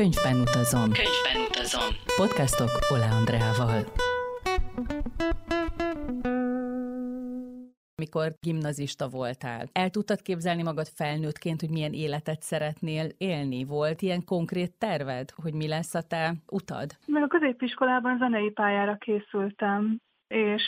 Könyvben 0.00 0.40
utazom. 0.40 0.90
Könyvben 1.02 1.38
utazom. 1.48 1.90
Podcastok 2.16 2.70
Ola 2.92 3.08
Andreával. 3.18 3.80
Mikor 7.96 8.28
gimnazista 8.40 9.08
voltál, 9.08 9.62
el 9.72 9.90
tudtad 9.90 10.22
képzelni 10.22 10.62
magad 10.62 10.86
felnőttként, 10.86 11.60
hogy 11.60 11.70
milyen 11.70 11.92
életet 11.92 12.40
szeretnél 12.40 13.06
élni? 13.18 13.64
Volt 13.64 14.02
ilyen 14.02 14.24
konkrét 14.24 14.78
terved, 14.78 15.30
hogy 15.42 15.54
mi 15.54 15.68
lesz 15.68 15.94
a 15.94 16.02
te 16.02 16.34
utad? 16.50 16.88
Meg 17.06 17.22
a 17.22 17.26
középiskolában 17.26 18.18
zenei 18.18 18.50
pályára 18.50 18.96
készültem, 18.96 19.98
és 20.28 20.64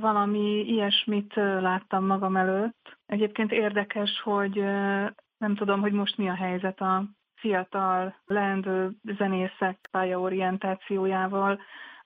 valami 0.00 0.64
ilyesmit 0.66 1.34
láttam 1.36 2.06
magam 2.06 2.36
előtt. 2.36 2.98
Egyébként 3.06 3.52
érdekes, 3.52 4.20
hogy 4.24 4.54
nem 5.38 5.54
tudom, 5.56 5.80
hogy 5.80 5.92
most 5.92 6.16
mi 6.16 6.28
a 6.28 6.34
helyzet 6.34 6.80
a 6.80 7.04
fiatal, 7.44 8.14
leendő 8.26 8.90
zenészek 9.18 9.88
pályaorientációjával. 9.90 11.60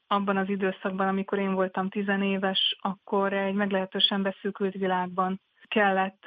Abban 0.06 0.36
az 0.36 0.48
időszakban, 0.48 1.08
amikor 1.08 1.38
én 1.38 1.54
voltam 1.54 1.88
tizenéves, 1.88 2.76
akkor 2.80 3.32
egy 3.32 3.54
meglehetősen 3.54 4.22
beszűkült 4.22 4.74
világban 4.74 5.40
kellett 5.68 6.24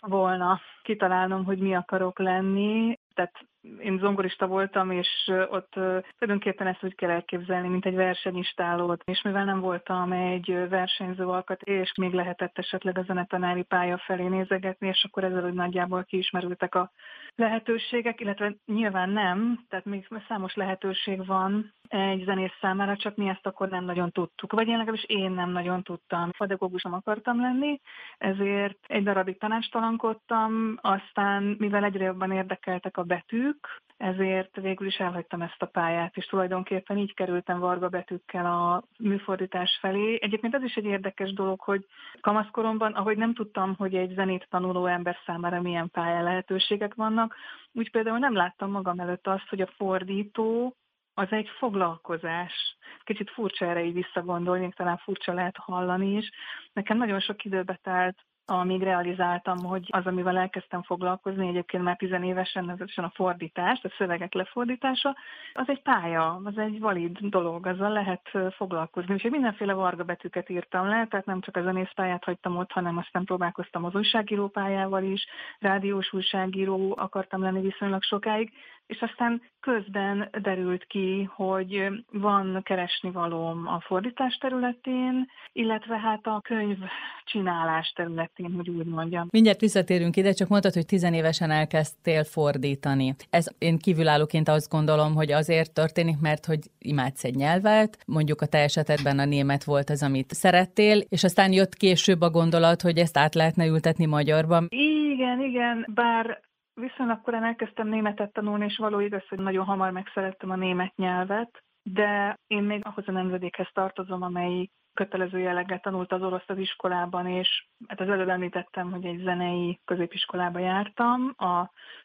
volna 0.00 0.60
kitalálnom, 0.82 1.44
hogy 1.44 1.58
mi 1.58 1.74
akarok 1.74 2.18
lenni. 2.18 2.98
Tehát 3.14 3.32
én 3.78 3.98
zongorista 3.98 4.46
voltam, 4.46 4.90
és 4.90 5.08
ott 5.48 5.70
tulajdonképpen 6.18 6.66
ezt 6.66 6.84
úgy 6.84 6.94
kell 6.94 7.10
elképzelni, 7.10 7.68
mint 7.68 7.86
egy 7.86 7.94
versenyistálót. 7.94 9.02
És 9.04 9.22
mivel 9.22 9.44
nem 9.44 9.60
voltam 9.60 10.12
egy 10.12 10.68
versenyző 10.68 11.26
alkat, 11.26 11.62
és 11.62 11.92
még 11.96 12.12
lehetett 12.12 12.58
esetleg 12.58 12.98
a 12.98 13.02
zenetanári 13.02 13.62
pálya 13.62 13.98
felé 13.98 14.26
nézegetni, 14.26 14.88
és 14.88 15.04
akkor 15.04 15.24
ezzel 15.24 15.44
úgy 15.44 15.54
nagyjából 15.54 16.04
kiismerültek 16.04 16.74
a 16.74 16.90
lehetőségek, 17.34 18.20
illetve 18.20 18.54
nyilván 18.66 19.10
nem, 19.10 19.64
tehát 19.68 19.84
még 19.84 20.08
számos 20.28 20.54
lehetőség 20.54 21.26
van 21.26 21.72
egy 21.88 22.22
zenész 22.24 22.56
számára, 22.60 22.96
csak 22.96 23.16
mi 23.16 23.28
ezt 23.28 23.46
akkor 23.46 23.68
nem 23.68 23.84
nagyon 23.84 24.10
tudtuk. 24.10 24.52
Vagy 24.52 24.68
én 24.68 24.76
legalábbis 24.76 25.04
én 25.04 25.30
nem 25.30 25.50
nagyon 25.50 25.82
tudtam. 25.82 26.30
Pedagógusom 26.38 26.92
akartam 26.92 27.40
lenni, 27.40 27.80
ezért 28.18 28.78
egy 28.86 29.02
darabig 29.02 29.38
tanástalankodtam, 29.38 30.78
aztán 30.80 31.56
mivel 31.58 31.84
egyre 31.84 32.04
jobban 32.04 32.30
érdekeltek 32.30 32.96
a 32.96 33.02
betűk, 33.02 33.53
ezért 33.96 34.56
végül 34.56 34.86
is 34.86 34.96
elhagytam 34.96 35.42
ezt 35.42 35.62
a 35.62 35.66
pályát, 35.66 36.16
és 36.16 36.26
tulajdonképpen 36.26 36.98
így 36.98 37.14
kerültem 37.14 37.58
varga 37.58 37.88
betűkkel 37.88 38.46
a 38.46 38.82
műfordítás 38.98 39.78
felé. 39.80 40.18
Egyébként 40.20 40.54
ez 40.54 40.62
is 40.62 40.74
egy 40.74 40.84
érdekes 40.84 41.32
dolog, 41.32 41.60
hogy 41.60 41.86
kamaszkoromban, 42.20 42.92
ahogy 42.92 43.16
nem 43.16 43.34
tudtam, 43.34 43.74
hogy 43.76 43.94
egy 43.94 44.14
zenét 44.14 44.46
tanuló 44.50 44.86
ember 44.86 45.16
számára 45.26 45.60
milyen 45.60 45.90
pálya 45.90 46.22
lehetőségek 46.22 46.94
vannak, 46.94 47.34
úgy 47.72 47.90
például 47.90 48.18
nem 48.18 48.34
láttam 48.34 48.70
magam 48.70 48.98
előtt 48.98 49.26
azt, 49.26 49.48
hogy 49.48 49.60
a 49.60 49.72
fordító 49.76 50.76
az 51.14 51.26
egy 51.30 51.48
foglalkozás. 51.58 52.76
Kicsit 53.04 53.30
furcsa 53.30 53.66
erre 53.66 53.84
így 53.84 53.94
visszagondolni, 53.94 54.72
talán 54.76 54.96
furcsa 54.96 55.32
lehet 55.32 55.56
hallani 55.56 56.16
is. 56.16 56.30
Nekem 56.72 56.96
nagyon 56.96 57.20
sok 57.20 57.44
időbe 57.44 57.78
telt 57.82 58.16
amíg 58.46 58.82
realizáltam, 58.82 59.58
hogy 59.58 59.88
az, 59.90 60.06
amivel 60.06 60.36
elkezdtem 60.36 60.82
foglalkozni, 60.82 61.48
egyébként 61.48 61.82
már 61.82 61.96
tizenévesen, 61.96 62.64
nevezetesen 62.64 63.04
a 63.04 63.12
fordítás, 63.14 63.80
a 63.82 63.94
szövegek 63.98 64.34
lefordítása, 64.34 65.16
az 65.52 65.68
egy 65.68 65.82
pálya, 65.82 66.40
az 66.44 66.58
egy 66.58 66.80
valid 66.80 67.18
dolog, 67.18 67.66
azzal 67.66 67.90
lehet 67.90 68.30
foglalkozni. 68.56 69.14
Úgyhogy 69.14 69.30
mindenféle 69.30 69.72
varga 69.72 70.04
betűket 70.04 70.48
írtam 70.48 70.86
le, 70.86 71.06
tehát 71.06 71.26
nem 71.26 71.40
csak 71.40 71.56
a 71.56 71.62
zenészpályát 71.62 72.24
hagytam 72.24 72.56
ott, 72.56 72.72
hanem 72.72 72.98
aztán 72.98 73.24
próbálkoztam 73.24 73.84
az 73.84 73.94
újságíró 73.94 74.48
pályával 74.48 75.02
is, 75.02 75.26
rádiós 75.58 76.12
újságíró 76.12 76.94
akartam 76.96 77.42
lenni 77.42 77.60
viszonylag 77.60 78.02
sokáig, 78.02 78.52
és 78.86 79.00
aztán 79.00 79.42
közben 79.60 80.28
derült 80.42 80.84
ki, 80.84 81.28
hogy 81.34 81.88
van 82.12 82.60
keresni 82.62 83.10
valóm 83.10 83.66
a 83.66 83.80
fordítás 83.80 84.36
területén, 84.36 85.26
illetve 85.52 85.98
hát 85.98 86.26
a 86.26 86.40
könyv 86.40 86.78
csinálás 87.24 87.92
területén, 87.96 88.52
hogy 88.52 88.70
úgy 88.70 88.86
mondjam. 88.86 89.28
Mindjárt 89.30 89.60
visszatérünk 89.60 90.16
ide, 90.16 90.32
csak 90.32 90.48
mondtad, 90.48 90.72
hogy 90.72 90.86
tizenévesen 90.86 91.50
elkezdtél 91.50 92.24
fordítani. 92.24 93.14
Ez 93.30 93.46
én 93.58 93.78
kívülállóként 93.78 94.48
azt 94.48 94.70
gondolom, 94.70 95.14
hogy 95.14 95.32
azért 95.32 95.72
történik, 95.72 96.20
mert 96.20 96.46
hogy 96.46 96.60
imádsz 96.78 97.24
egy 97.24 97.34
nyelvet, 97.34 97.98
mondjuk 98.06 98.40
a 98.40 98.46
te 98.46 98.58
esetedben 98.58 99.18
a 99.18 99.24
német 99.24 99.64
volt 99.64 99.90
az, 99.90 100.02
amit 100.02 100.30
szerettél, 100.30 101.00
és 101.08 101.24
aztán 101.24 101.52
jött 101.52 101.74
később 101.74 102.20
a 102.20 102.30
gondolat, 102.30 102.82
hogy 102.82 102.98
ezt 102.98 103.18
át 103.18 103.34
lehetne 103.34 103.66
ültetni 103.66 104.06
magyarban. 104.06 104.66
Igen, 104.70 105.40
igen, 105.40 105.86
bár 105.94 106.40
Viszonylag 106.74 107.20
korán 107.20 107.44
elkezdtem 107.44 107.88
németet 107.88 108.32
tanulni, 108.32 108.64
és 108.64 108.76
való 108.76 109.00
igaz, 109.00 109.28
hogy 109.28 109.38
nagyon 109.38 109.64
hamar 109.64 109.90
megszerettem 109.90 110.50
a 110.50 110.56
német 110.56 110.96
nyelvet, 110.96 111.62
de 111.82 112.38
én 112.46 112.62
még 112.62 112.80
ahhoz 112.84 113.08
a 113.08 113.12
nemzedékhez 113.12 113.68
tartozom, 113.72 114.22
amelyik 114.22 114.72
kötelező 114.94 115.38
jelleggel 115.38 115.80
tanult 115.80 116.12
az 116.12 116.22
orosz 116.22 116.44
az 116.46 116.58
iskolában, 116.58 117.26
és 117.26 117.66
hát 117.86 118.00
az 118.00 118.08
előbb 118.08 118.28
említettem, 118.28 118.90
hogy 118.90 119.04
egy 119.04 119.22
zenei 119.22 119.80
középiskolába 119.84 120.58
jártam, 120.58 121.34
a, 121.36 121.58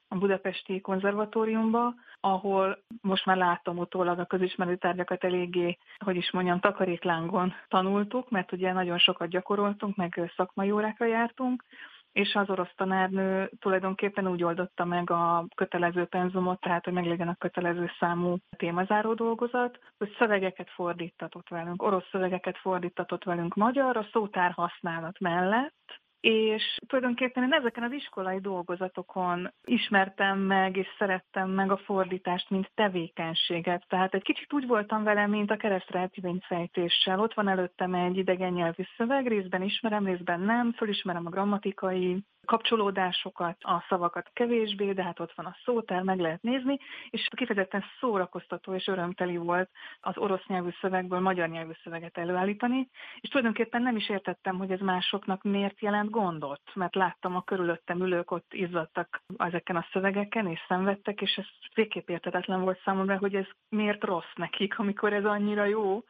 a 0.07 0.17
Budapesti 0.17 0.81
konzervatóriumba, 0.81 1.93
ahol 2.19 2.83
most 3.01 3.25
már 3.25 3.37
látom 3.37 3.77
utólag 3.77 4.19
a 4.19 4.25
közismerő 4.25 4.75
tárgyakat 4.75 5.23
eléggé, 5.23 5.77
hogy 5.97 6.15
is 6.15 6.31
mondjam, 6.31 6.59
takaréklángon 6.59 7.53
tanultuk, 7.67 8.29
mert 8.29 8.51
ugye 8.51 8.73
nagyon 8.73 8.97
sokat 8.97 9.29
gyakoroltunk, 9.29 9.95
meg 9.95 10.31
szakmai 10.35 10.71
órákra 10.71 11.05
jártunk, 11.05 11.63
és 12.11 12.35
az 12.35 12.49
orosz 12.49 12.73
tanárnő 12.75 13.51
tulajdonképpen 13.59 14.27
úgy 14.27 14.43
oldotta 14.43 14.85
meg 14.85 15.11
a 15.11 15.45
kötelező 15.55 16.05
penzumot, 16.05 16.59
tehát 16.59 16.83
hogy 16.83 16.93
meglegyen 16.93 17.27
a 17.27 17.35
kötelező 17.35 17.91
számú 17.99 18.37
témazáró 18.57 19.13
dolgozat, 19.13 19.79
hogy 19.97 20.15
szövegeket 20.17 20.69
fordítatott 20.69 21.47
velünk, 21.47 21.83
orosz 21.83 22.09
szövegeket 22.11 22.57
fordítatott 22.57 23.23
velünk 23.23 23.55
magyarra, 23.55 24.07
szótár 24.11 24.51
használat 24.51 25.19
mellett, 25.19 25.99
és 26.19 26.79
tulajdonképpen 26.87 27.43
én 27.43 27.53
ezeken 27.53 27.83
az 27.83 27.91
iskolai 27.91 28.39
dolgozatokon 28.39 29.53
ismertem 29.63 30.39
meg, 30.39 30.77
és 30.77 30.87
szerettem 30.97 31.49
meg 31.49 31.71
a 31.71 31.77
fordítást, 31.77 32.49
mint 32.49 32.71
tevékenységet. 32.75 33.85
Tehát 33.87 34.13
egy 34.13 34.23
kicsit 34.23 34.53
úgy 34.53 34.67
voltam 34.67 35.03
vele, 35.03 35.27
mint 35.27 35.51
a 35.51 35.57
keresztrejtvényfejtéssel. 35.57 37.19
Ott 37.19 37.33
van 37.33 37.47
előttem 37.47 37.93
egy 37.93 38.17
idegen 38.17 38.53
nyelvű 38.53 38.83
szöveg, 38.97 39.27
részben 39.27 39.61
ismerem, 39.61 40.05
részben 40.05 40.39
nem, 40.39 40.73
fölismerem 40.73 41.25
a 41.25 41.29
grammatikai 41.29 42.23
kapcsolódásokat, 42.45 43.57
a 43.59 43.85
szavakat 43.89 44.29
kevésbé, 44.33 44.93
de 44.93 45.03
hát 45.03 45.19
ott 45.19 45.33
van 45.35 45.45
a 45.45 45.55
szótár, 45.63 46.01
meg 46.01 46.19
lehet 46.19 46.41
nézni, 46.41 46.77
és 47.09 47.27
kifejezetten 47.35 47.83
szórakoztató 47.99 48.73
és 48.73 48.87
örömteli 48.87 49.37
volt 49.37 49.69
az 49.99 50.17
orosz 50.17 50.45
nyelvű 50.47 50.69
szövegből 50.81 51.19
magyar 51.19 51.49
nyelvű 51.49 51.71
szöveget 51.83 52.17
előállítani, 52.17 52.89
és 53.19 53.29
tulajdonképpen 53.29 53.81
nem 53.81 53.95
is 53.95 54.09
értettem, 54.09 54.57
hogy 54.57 54.71
ez 54.71 54.79
másoknak 54.79 55.43
miért 55.43 55.81
jelent 55.81 56.09
gondot, 56.09 56.61
mert 56.73 56.95
láttam 56.95 57.35
a 57.35 57.43
körülöttem 57.43 58.01
ülők 58.01 58.31
ott 58.31 58.53
izzadtak 58.53 59.21
ezeken 59.37 59.75
a 59.75 59.87
szövegeken, 59.91 60.47
és 60.47 60.59
szenvedtek, 60.67 61.21
és 61.21 61.35
ez 61.35 61.45
végképp 61.73 62.09
értetetlen 62.09 62.61
volt 62.61 62.81
számomra, 62.83 63.17
hogy 63.17 63.35
ez 63.35 63.47
miért 63.69 64.03
rossz 64.03 64.33
nekik, 64.35 64.79
amikor 64.79 65.13
ez 65.13 65.25
annyira 65.25 65.65
jó. 65.65 66.03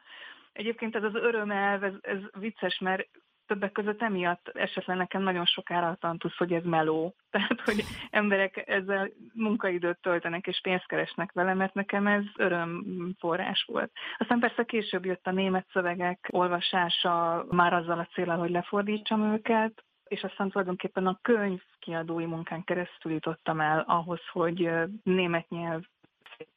Egyébként 0.52 0.96
ez 0.96 1.02
az 1.02 1.14
örömelv, 1.14 1.84
ez, 1.84 1.94
ez 2.00 2.18
vicces, 2.38 2.78
mert 2.78 3.08
többek 3.50 3.72
között 3.72 4.02
emiatt 4.02 4.48
esetleg 4.54 4.96
nekem 4.96 5.22
nagyon 5.22 5.44
sokára 5.44 5.96
tantusz, 6.00 6.36
hogy 6.36 6.52
ez 6.52 6.64
meló. 6.64 7.14
Tehát, 7.30 7.60
hogy 7.64 7.84
emberek 8.10 8.62
ezzel 8.66 9.10
munkaidőt 9.34 9.98
töltenek 10.00 10.46
és 10.46 10.60
pénzt 10.62 10.86
keresnek 10.86 11.32
vele, 11.32 11.54
mert 11.54 11.74
nekem 11.74 12.06
ez 12.06 12.24
örömforrás 12.36 13.64
volt. 13.66 13.92
Aztán 14.18 14.38
persze 14.38 14.64
később 14.64 15.04
jött 15.04 15.26
a 15.26 15.30
német 15.30 15.66
szövegek 15.72 16.28
olvasása, 16.30 17.44
már 17.50 17.72
azzal 17.72 17.98
a 17.98 18.08
célral, 18.12 18.38
hogy 18.38 18.50
lefordítsam 18.50 19.32
őket, 19.32 19.84
és 20.04 20.22
aztán 20.22 20.50
tulajdonképpen 20.50 21.06
a 21.06 21.18
könyv 21.22 21.60
kiadói 21.78 22.26
munkán 22.26 22.64
keresztül 22.64 23.12
jutottam 23.12 23.60
el 23.60 23.84
ahhoz, 23.86 24.20
hogy 24.32 24.70
német 25.02 25.48
nyelv 25.48 25.82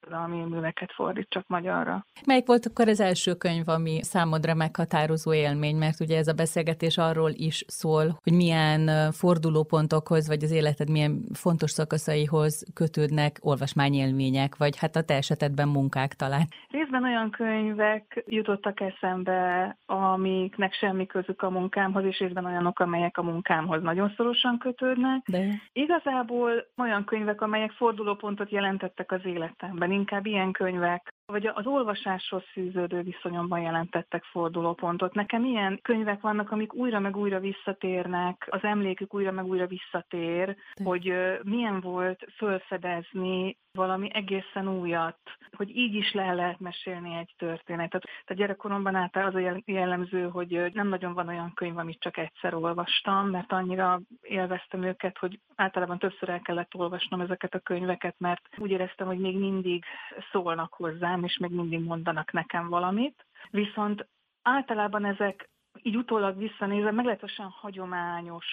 irodalmi 0.02 0.44
műveket 0.44 0.92
fordítsak 0.92 1.48
magyarra. 1.48 2.06
Melyik 2.26 2.48
volt 2.48 2.66
akkor 2.66 2.88
az 2.88 3.00
első 3.00 3.34
könyv, 3.34 3.68
ami 3.70 4.04
számodra 4.04 4.54
meghatározó 4.54 5.34
élmény, 5.34 5.76
mert 5.76 6.00
ugye 6.00 6.18
ez 6.18 6.28
a 6.28 6.34
beszélgetés 6.34 6.98
arról 6.98 7.32
is 7.34 7.64
szól, 7.68 8.20
hogy 8.24 8.34
milyen 8.34 9.12
fordulópontokhoz, 9.12 10.28
vagy 10.28 10.44
az 10.44 10.52
életed 10.52 10.90
milyen 10.90 11.26
fontos 11.34 11.72
szakaszaihoz 11.72 12.66
kötődnek 12.74 13.38
olvasmányélmények, 13.42 14.58
vagy 14.58 14.78
hát 14.78 14.96
a 14.96 15.04
te 15.04 15.16
esetedben 15.16 15.68
munkák 15.68 16.14
talán. 16.14 16.48
Részben 16.70 17.04
olyan 17.04 17.30
könyvek 17.30 18.24
jutottak 18.28 18.80
eszembe, 18.80 19.78
amiknek 19.86 20.74
semmi 20.74 21.06
közük 21.06 21.42
a 21.42 21.50
munkámhoz, 21.50 22.04
és 22.04 22.20
részben 22.20 22.46
olyanok, 22.46 22.80
amelyek 22.80 23.18
a 23.18 23.24
munkámhoz 23.24 23.82
nagyon 23.82 24.14
szorosan 24.18 24.58
kötődnek. 24.58 25.22
De... 25.26 25.48
Igazából 25.74 26.52
olyan 26.78 27.04
könyvek, 27.06 27.42
amelyek 27.42 27.72
fordulópontot 27.72 28.50
jelentettek 28.50 29.12
az 29.12 29.22
életem 29.24 29.73
szemben 29.74 29.92
inkább 29.92 30.26
ilyen 30.26 30.52
könyvek 30.52 31.14
vagy 31.26 31.46
az 31.46 31.66
olvasáshoz 31.66 32.44
fűződő 32.52 33.02
viszonyomban 33.02 33.62
jelentettek 33.62 34.24
fordulópontot. 34.24 35.14
Nekem 35.14 35.46
ilyen 35.46 35.80
könyvek 35.82 36.22
vannak, 36.22 36.52
amik 36.52 36.74
újra 36.74 37.00
meg 37.00 37.18
újra 37.18 37.40
visszatérnek, 37.40 38.48
az 38.50 38.64
emlékük 38.64 39.14
újra 39.14 39.32
meg 39.32 39.46
újra 39.46 39.68
visszatér, 39.68 40.46
De. 40.46 40.84
hogy 40.84 41.14
milyen 41.44 41.80
volt 41.80 42.26
fölfedezni 42.38 43.58
valami 43.74 44.10
egészen 44.14 44.68
újat, 44.68 45.18
hogy 45.52 45.76
így 45.76 45.96
is 45.96 46.14
le 46.14 46.34
lehet 46.34 46.60
mesélni 46.60 47.16
egy 47.16 47.34
történetet. 47.38 48.02
Tehát 48.02 48.42
gyerekkoromban 48.42 48.96
által 48.96 49.26
az 49.26 49.36
a 49.36 49.62
jellemző, 49.66 50.30
hogy 50.30 50.70
nem 50.74 50.88
nagyon 50.88 51.14
van 51.14 51.28
olyan 51.28 51.54
könyv, 51.54 51.78
amit 51.78 52.00
csak 52.00 52.18
egyszer 52.18 52.54
olvastam, 52.54 53.30
mert 53.30 53.52
annyira 53.52 54.02
élveztem 54.22 54.84
őket, 54.84 55.18
hogy 55.18 55.40
általában 55.56 56.00
többször 56.00 56.30
el 56.30 56.42
kellett 56.42 56.76
olvasnom 56.76 57.22
ezeket 57.22 57.54
a 57.54 57.60
könyveket, 57.60 58.16
mert 58.18 58.42
úgy 58.58 58.72
éreztem, 58.72 59.08
hogy 59.08 59.20
még 59.20 59.38
mindig 59.38 59.84
szólnak 60.32 60.74
hozzám, 60.74 61.23
és 61.24 61.38
még 61.38 61.52
mindig 61.52 61.80
mondanak 61.80 62.32
nekem 62.32 62.70
valamit. 62.70 63.26
Viszont 63.50 64.08
általában 64.42 65.06
ezek 65.06 65.50
így 65.82 65.98
utólag 65.98 66.38
visszanézve 66.38 66.92
meglehetősen 66.92 67.50
hagyományos 67.50 68.46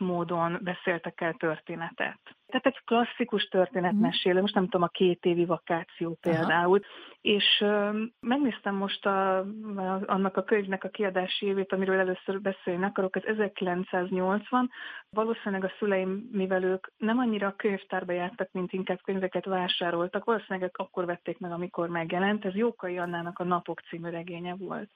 módon 0.00 0.58
beszéltek 0.62 1.20
el 1.20 1.32
történetet. 1.32 2.20
Tehát 2.46 2.66
egy 2.66 2.84
klasszikus 2.84 3.44
történetmesélő, 3.44 4.40
most 4.40 4.54
nem 4.54 4.64
tudom, 4.64 4.82
a 4.82 4.88
két 4.88 5.24
évi 5.24 5.44
vakáció 5.44 6.18
például, 6.20 6.78
Aha. 6.78 7.16
és 7.20 7.44
uh, 7.60 7.96
megnéztem 8.20 8.74
most 8.74 9.06
a, 9.06 9.38
a, 9.38 10.02
annak 10.06 10.36
a 10.36 10.42
könyvnek 10.42 10.84
a 10.84 10.88
kiadási 10.88 11.46
évét, 11.46 11.72
amiről 11.72 11.98
először 11.98 12.40
beszélni 12.40 12.84
akarok, 12.84 13.16
ez 13.16 13.22
1980. 13.22 14.70
Valószínűleg 15.10 15.64
a 15.64 15.72
szüleim, 15.78 16.28
mivel 16.32 16.62
ők 16.62 16.86
nem 16.96 17.18
annyira 17.18 17.46
a 17.46 17.56
könyvtárba 17.56 18.12
jártak, 18.12 18.48
mint 18.52 18.72
inkább 18.72 19.00
könyveket 19.02 19.44
vásároltak, 19.44 20.24
valószínűleg 20.24 20.70
akkor 20.74 21.04
vették 21.04 21.38
meg, 21.38 21.52
amikor 21.52 21.88
megjelent. 21.88 22.44
Ez 22.44 22.54
Jókai 22.54 22.98
Annának 22.98 23.38
a 23.38 23.44
Napok 23.44 23.80
című 23.80 24.10
regénye 24.10 24.54
volt. 24.54 24.90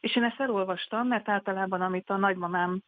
És 0.00 0.16
én 0.16 0.24
ezt 0.24 0.40
elolvastam, 0.40 1.06
mert 1.06 1.28
általában, 1.28 1.80
amit 1.80 2.10
a 2.10 2.16
nagymamám 2.16 2.80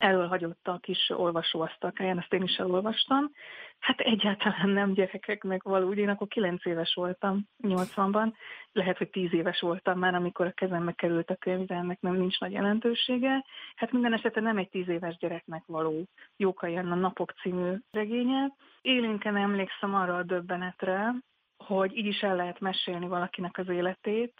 elölhagyott 0.00 0.68
a 0.68 0.78
kis 0.78 1.10
olvasóasztalkáján, 1.10 2.18
ezt 2.18 2.32
én 2.32 2.42
is 2.42 2.56
elolvastam. 2.56 3.30
Hát 3.78 4.00
egyáltalán 4.00 4.68
nem 4.68 4.92
gyerekeknek 4.92 5.62
való, 5.62 5.92
én 5.92 6.08
akkor 6.08 6.26
9 6.28 6.66
éves 6.66 6.94
voltam, 6.94 7.46
80-ban, 7.62 8.32
lehet, 8.72 8.98
hogy 8.98 9.10
10 9.10 9.32
éves 9.32 9.60
voltam 9.60 9.98
már, 9.98 10.14
amikor 10.14 10.46
a 10.46 10.50
kezembe 10.50 10.92
került 10.92 11.30
a 11.30 11.36
könyv, 11.36 11.66
de 11.66 11.74
ennek 11.74 12.00
nem 12.00 12.14
nincs 12.14 12.40
nagy 12.40 12.52
jelentősége. 12.52 13.44
Hát 13.74 13.92
minden 13.92 14.12
esetben 14.12 14.42
nem 14.42 14.58
egy 14.58 14.68
10 14.68 14.88
éves 14.88 15.16
gyereknek 15.16 15.62
való 15.66 16.04
Jókai 16.36 16.76
a 16.76 16.82
Napok 16.82 17.30
című 17.30 17.74
regénye. 17.90 18.52
Élénken 18.80 19.36
emlékszem 19.36 19.94
arra 19.94 20.16
a 20.16 20.22
döbbenetre, 20.22 21.14
hogy 21.64 21.96
így 21.96 22.06
is 22.06 22.20
el 22.20 22.36
lehet 22.36 22.60
mesélni 22.60 23.08
valakinek 23.08 23.58
az 23.58 23.68
életét, 23.68 24.32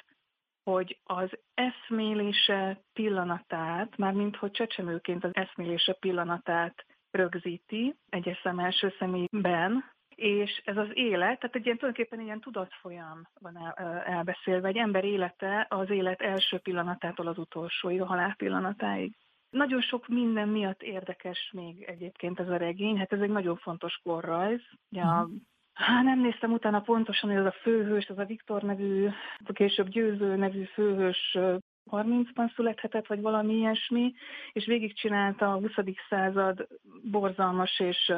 hogy 0.71 0.99
az 1.05 1.31
eszmélése 1.55 2.81
pillanatát, 2.93 3.97
mármint 3.97 4.37
hogy 4.37 4.51
csecsemőként 4.51 5.25
az 5.25 5.31
eszmélése 5.35 5.93
pillanatát 5.93 6.85
rögzíti 7.11 7.95
egy 8.09 8.39
szem 8.43 8.59
első 8.59 8.95
személyben, 8.99 9.85
és 10.15 10.63
ez 10.65 10.77
az 10.77 10.89
élet, 10.93 11.39
tehát 11.39 11.57
egy 11.57 11.65
ilyen 11.65 11.77
tulajdonképpen 11.77 12.21
ilyen 12.21 12.41
tudatfolyam 12.41 13.23
van 13.41 13.57
el, 13.57 13.73
elbeszélve, 14.07 14.69
egy 14.69 14.77
ember 14.77 15.05
élete 15.05 15.67
az 15.69 15.91
élet 15.91 16.21
első 16.21 16.59
pillanatától 16.59 17.27
az 17.27 17.39
utolsóig, 17.39 18.01
a 18.01 18.07
halál 18.07 18.35
pillanatáig. 18.37 19.15
Nagyon 19.51 19.81
sok 19.81 20.09
minden 20.09 20.49
miatt 20.49 20.83
érdekes 20.83 21.51
még 21.53 21.83
egyébként 21.83 22.41
ez 22.41 22.49
a 22.49 22.57
regény, 22.57 22.99
hát 22.99 23.13
ez 23.13 23.21
egy 23.21 23.31
nagyon 23.31 23.57
fontos 23.57 24.01
korrajz. 24.03 24.61
Ugye 24.91 25.03
a 25.03 25.23
mhm. 25.23 25.35
Hát 25.73 26.05
nem 26.05 26.21
néztem 26.21 26.53
utána 26.53 26.81
pontosan, 26.81 27.31
hogy 27.31 27.39
az 27.39 27.47
a 27.47 27.57
főhős, 27.63 28.09
az 28.09 28.19
a 28.19 28.25
Viktor 28.25 28.63
nevű, 28.63 29.09
később 29.53 29.89
Győző 29.89 30.37
nevű 30.37 30.65
főhős 30.65 31.39
30-ban 31.91 32.55
születhetett, 32.55 33.07
vagy 33.07 33.21
valami 33.21 33.55
ilyesmi, 33.55 34.13
és 34.53 34.67
végigcsinálta 34.67 35.53
a 35.53 35.59
20. 35.59 35.71
század 36.09 36.67
borzalmas 37.03 37.81
és 37.81 38.13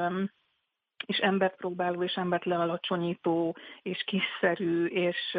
és 1.06 1.18
embert 1.18 1.56
próbáló, 1.56 2.02
és 2.02 2.14
embert 2.14 2.44
lealacsonyító, 2.44 3.56
és 3.82 4.04
kiszerű, 4.06 4.86
és 4.86 5.38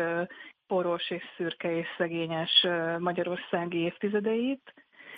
poros, 0.68 1.10
és 1.10 1.24
szürke, 1.38 1.78
és 1.78 1.88
szegényes 1.98 2.68
magyarországi 3.00 3.78
évtizedeit. 3.78 4.74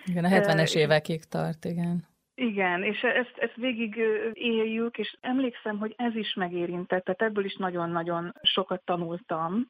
Igen, 0.06 0.26
a 0.26 0.28
70-es 0.28 0.76
évekig 0.76 1.24
tart, 1.24 1.66
igen. 1.66 2.08
Igen, 2.36 2.84
és 2.84 3.02
ezt, 3.02 3.38
ezt 3.38 3.56
végig 3.56 3.96
éljük, 4.34 4.98
és 4.98 5.18
emlékszem, 5.22 5.78
hogy 5.80 5.94
ez 5.98 6.16
is 6.16 6.34
megérintett, 6.34 7.04
tehát 7.04 7.22
ebből 7.22 7.46
is 7.46 7.56
nagyon-nagyon 7.56 8.34
sokat 8.42 8.82
tanultam, 8.86 9.68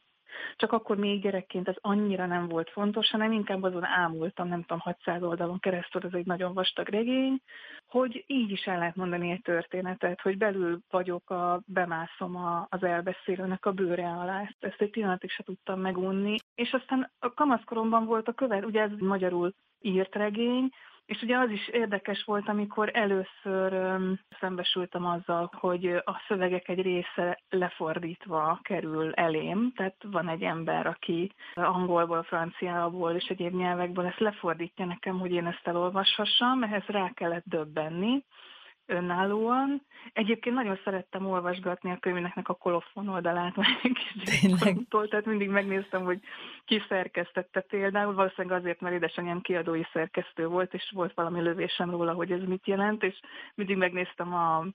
csak 0.56 0.72
akkor 0.72 0.98
még 0.98 1.22
gyerekként 1.22 1.68
ez 1.68 1.76
annyira 1.82 2.26
nem 2.26 2.48
volt 2.48 2.70
fontos, 2.70 3.10
hanem 3.10 3.32
inkább 3.32 3.64
azon 3.64 3.84
ámultam, 3.84 4.48
nem 4.48 4.62
tudom, 4.62 4.80
600 4.80 5.24
oldalon 5.24 5.60
keresztül, 5.60 6.02
ez 6.06 6.14
egy 6.14 6.26
nagyon 6.26 6.54
vastag 6.54 6.90
regény, 6.90 7.42
hogy 7.88 8.24
így 8.28 8.52
is 8.52 8.66
el 8.66 8.78
lehet 8.78 8.96
mondani 8.96 9.32
egy 9.32 9.42
történetet, 9.42 10.22
hogy 10.22 10.38
belül 10.38 10.80
vagyok, 10.90 11.30
a, 11.30 11.62
bemászom 11.66 12.36
a, 12.36 12.68
az 12.70 12.84
elbeszélőnek 12.84 13.66
a 13.66 13.72
bőre 13.72 14.08
alá. 14.08 14.50
Ezt 14.60 14.82
egy 14.82 14.90
pillanatig 14.90 15.30
se 15.30 15.44
tudtam 15.44 15.80
megunni. 15.80 16.36
És 16.56 16.72
aztán 16.72 17.12
a 17.20 17.34
kamaszkoromban 17.34 18.06
volt 18.06 18.28
a 18.28 18.34
követ, 18.34 18.66
ugye 18.66 18.82
ez 18.82 18.92
magyarul 19.00 19.54
írt 19.82 20.16
regény, 20.16 20.70
és 21.06 21.22
ugye 21.22 21.38
az 21.38 21.50
is 21.50 21.68
érdekes 21.68 22.24
volt, 22.24 22.48
amikor 22.48 22.92
először 22.94 23.74
öm, 23.74 24.20
szembesültem 24.40 25.06
azzal, 25.06 25.50
hogy 25.54 25.86
a 25.86 26.22
szövegek 26.28 26.68
egy 26.68 26.82
része 26.82 27.42
lefordítva 27.50 28.60
kerül 28.62 29.14
elém. 29.14 29.72
Tehát 29.76 29.96
van 30.12 30.30
egy 30.30 30.44
ember, 30.44 30.88
aki 30.88 31.32
angolból, 31.54 32.24
franciából 32.24 33.12
és 33.12 33.26
egyéb 33.26 33.56
nyelvekből 33.56 34.06
ezt 34.06 34.20
lefordítja 34.20 34.86
nekem, 34.86 35.20
hogy 35.20 35.32
én 35.32 35.48
ezt 35.48 35.68
elolvashassam, 35.68 36.64
ehhez 36.64 36.86
rá 36.86 37.12
kellett 37.14 37.46
döbbenni 37.46 38.24
önállóan. 38.86 39.82
Egyébként 40.14 40.56
nagyon 40.56 40.80
szerettem 40.84 41.26
olvasgatni 41.26 41.92
a 41.92 41.98
könyvnek 41.98 42.50
a 42.50 42.54
kolofon 42.54 43.08
oldalát, 43.08 43.56
vagy 43.56 43.66
egy 43.84 44.88
tehát 45.10 45.26
mindig 45.26 45.50
megnéztem, 45.50 46.04
hogy 46.04 46.20
ki 46.66 46.82
szerkesztette 46.90 47.60
például, 47.60 48.14
valószínűleg 48.14 48.60
azért, 48.60 48.82
mert 48.82 48.96
édesanyám 48.96 49.42
kiadói 49.42 49.84
szerkesztő 49.94 50.48
volt, 50.48 50.74
és 50.74 50.92
volt 50.94 51.14
valami 51.14 51.42
lövésem 51.42 51.90
róla, 51.90 52.14
hogy 52.14 52.32
ez 52.32 52.44
mit 52.44 52.68
jelent, 52.68 53.04
és 53.04 53.20
mindig 53.56 53.78
megnéztem 53.78 54.34
a 54.34 54.66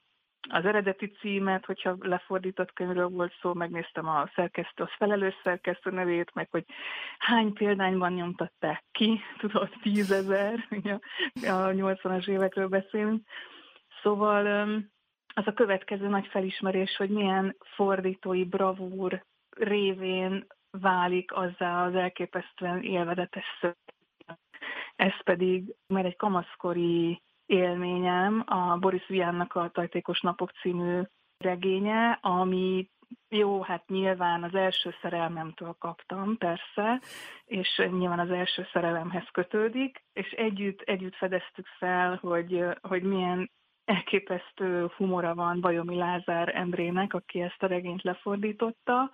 az 0.48 0.64
eredeti 0.64 1.06
címet, 1.06 1.64
hogyha 1.64 1.96
lefordított 2.00 2.72
könyvről 2.72 3.08
volt 3.08 3.32
szó, 3.40 3.54
megnéztem 3.54 4.08
a 4.08 4.30
szerkesztő, 4.34 4.82
az 4.82 4.90
felelős 4.96 5.34
szerkesztő 5.42 5.90
nevét, 5.90 6.30
meg 6.34 6.48
hogy 6.50 6.64
hány 7.18 7.52
példányban 7.52 8.12
nyomtatták 8.12 8.84
ki, 8.92 9.20
tudod, 9.38 9.68
tízezer, 9.82 10.68
a 11.34 11.70
80-as 11.72 12.28
évekről 12.28 12.68
beszélünk, 12.68 13.26
Szóval 14.02 14.66
az 15.34 15.46
a 15.46 15.52
következő 15.52 16.08
nagy 16.08 16.26
felismerés, 16.26 16.96
hogy 16.96 17.10
milyen 17.10 17.56
fordítói 17.74 18.44
bravúr 18.44 19.24
révén 19.56 20.46
válik 20.70 21.32
azzá 21.32 21.84
az 21.84 21.94
elképesztően 21.94 22.82
élvedetes 22.82 23.44
szöveg. 23.60 23.78
Ez 24.96 25.22
pedig, 25.24 25.74
mert 25.86 26.06
egy 26.06 26.16
kamaszkori 26.16 27.22
élményem, 27.46 28.42
a 28.46 28.78
Boris 28.78 29.06
Viannak 29.06 29.54
a 29.54 29.70
Tajtékos 29.72 30.20
Napok 30.20 30.50
című 30.50 31.00
regénye, 31.38 32.18
ami 32.22 32.90
jó, 33.28 33.62
hát 33.62 33.88
nyilván 33.88 34.42
az 34.42 34.54
első 34.54 34.94
szerelmemtől 35.02 35.76
kaptam, 35.78 36.36
persze, 36.36 37.00
és 37.44 37.82
nyilván 37.90 38.18
az 38.18 38.30
első 38.30 38.66
szerelemhez 38.72 39.28
kötődik, 39.32 40.04
és 40.12 40.30
együtt, 40.30 40.80
együtt 40.80 41.14
fedeztük 41.14 41.66
fel, 41.66 42.18
hogy, 42.22 42.64
hogy 42.80 43.02
milyen 43.02 43.50
elképesztő 43.84 44.90
humora 44.96 45.34
van 45.34 45.60
Bajomi 45.60 45.96
Lázár 45.96 46.56
Endrének, 46.56 47.14
aki 47.14 47.40
ezt 47.40 47.62
a 47.62 47.66
regényt 47.66 48.02
lefordította. 48.02 49.10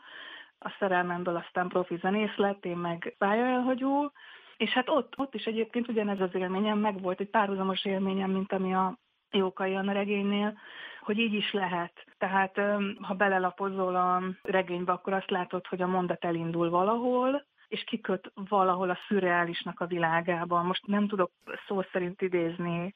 A 0.59 0.75
szerelmemből 0.79 1.37
aztán 1.37 1.69
profi 1.69 1.97
zenész 1.97 2.37
lett, 2.37 2.65
én 2.65 2.77
meg 2.77 3.15
pályaelhagyó, 3.19 4.13
és 4.57 4.71
hát 4.71 4.89
ott, 4.89 5.19
ott 5.19 5.35
is 5.35 5.45
egyébként 5.45 5.89
ugyanez 5.89 6.21
az 6.21 6.35
élményem, 6.35 6.79
meg 6.79 7.01
volt 7.01 7.21
egy 7.21 7.31
párhuzamos 7.31 7.85
élményem, 7.85 8.31
mint 8.31 8.53
ami 8.53 8.75
a 8.75 8.99
Jókai 9.31 9.75
Anna 9.75 9.93
regénynél, 9.93 10.59
hogy 11.01 11.19
így 11.19 11.35
is 11.35 11.53
lehet. 11.53 12.05
Tehát 12.19 12.61
ha 13.01 13.15
belelapozol 13.15 13.97
a 13.97 14.23
regénybe, 14.43 14.93
akkor 14.93 15.13
azt 15.13 15.31
látod, 15.31 15.67
hogy 15.67 15.83
a 15.83 15.87
mondat 15.87 16.25
elindul 16.25 16.71
valahol, 16.71 17.47
és 17.69 17.85
kiköt 17.85 18.33
valahol 18.35 18.91
a 18.91 18.99
szürreálisnak 19.09 19.81
a 19.81 19.87
világába. 19.87 20.63
Most 20.63 20.87
nem 20.87 21.09
tudok 21.09 21.31
szó 21.67 21.83
szerint 21.93 22.23
idézni 22.23 22.95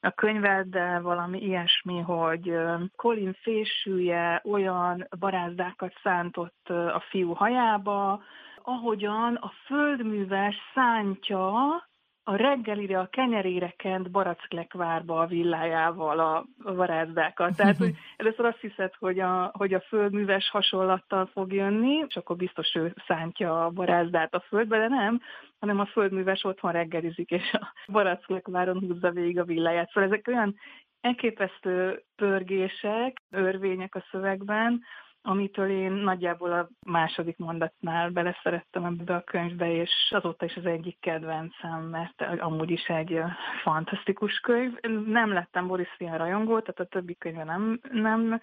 a 0.00 0.10
könyveddel 0.10 1.02
valami 1.02 1.40
ilyesmi, 1.40 2.00
hogy 2.00 2.54
Colin 2.96 3.36
fésülje 3.42 4.42
olyan 4.44 5.06
barázdákat 5.18 5.92
szántott 6.02 6.68
a 6.68 7.02
fiú 7.08 7.32
hajába, 7.32 8.22
ahogyan 8.62 9.34
a 9.34 9.52
földműves 9.66 10.56
szántja 10.74 11.87
a 12.28 12.36
reggelire, 12.36 12.98
a 12.98 13.06
kenyerére 13.06 13.74
kent 13.76 14.10
baracklekvárba 14.10 15.20
a 15.20 15.26
villájával 15.26 16.18
a 16.18 16.46
varázdákat. 16.62 17.56
Tehát, 17.56 17.76
hogy 17.76 17.94
először 18.16 18.44
azt 18.44 18.60
hiszed, 18.60 18.94
hogy 18.98 19.20
a, 19.20 19.50
hogy 19.58 19.74
a 19.74 19.80
földműves 19.80 20.50
hasonlattal 20.50 21.26
fog 21.26 21.52
jönni, 21.52 22.04
és 22.08 22.16
akkor 22.16 22.36
biztos 22.36 22.74
ő 22.74 22.94
szántja 23.06 23.64
a 23.64 23.70
barázdát 23.70 24.34
a 24.34 24.40
földbe, 24.40 24.78
de 24.78 24.88
nem, 24.88 25.20
hanem 25.58 25.80
a 25.80 25.86
földműves 25.86 26.44
otthon 26.44 26.72
reggelizik, 26.72 27.30
és 27.30 27.52
a 27.52 27.72
baracklekváron 27.92 28.78
húzza 28.78 29.10
végig 29.10 29.38
a 29.38 29.44
villáját. 29.44 29.90
Szóval 29.92 30.10
ezek 30.10 30.28
olyan 30.28 30.56
elképesztő 31.00 32.02
pörgések, 32.16 33.22
örvények 33.30 33.94
a 33.94 34.04
szövegben, 34.10 34.82
amitől 35.22 35.70
én 35.70 35.92
nagyjából 35.92 36.52
a 36.52 36.68
második 36.86 37.36
mondatnál 37.36 38.10
beleszerettem 38.10 38.84
ebbe 38.84 39.14
a 39.14 39.24
könyvbe, 39.24 39.72
és 39.72 39.90
azóta 40.10 40.44
is 40.44 40.56
az 40.56 40.66
egyik 40.66 41.00
kedvencem, 41.00 41.82
mert 41.82 42.22
amúgy 42.22 42.70
is 42.70 42.86
egy 42.86 43.20
fantasztikus 43.62 44.38
könyv. 44.38 44.72
Nem 45.06 45.32
lettem 45.32 45.66
Boris 45.66 45.94
Fian 45.96 46.18
rajongó, 46.18 46.60
tehát 46.60 46.80
a 46.80 46.84
többi 46.84 47.16
könyve 47.16 47.44
nem, 47.44 47.80
nem 47.90 48.40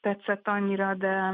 tetszett 0.00 0.48
annyira, 0.48 0.94
de 0.94 1.32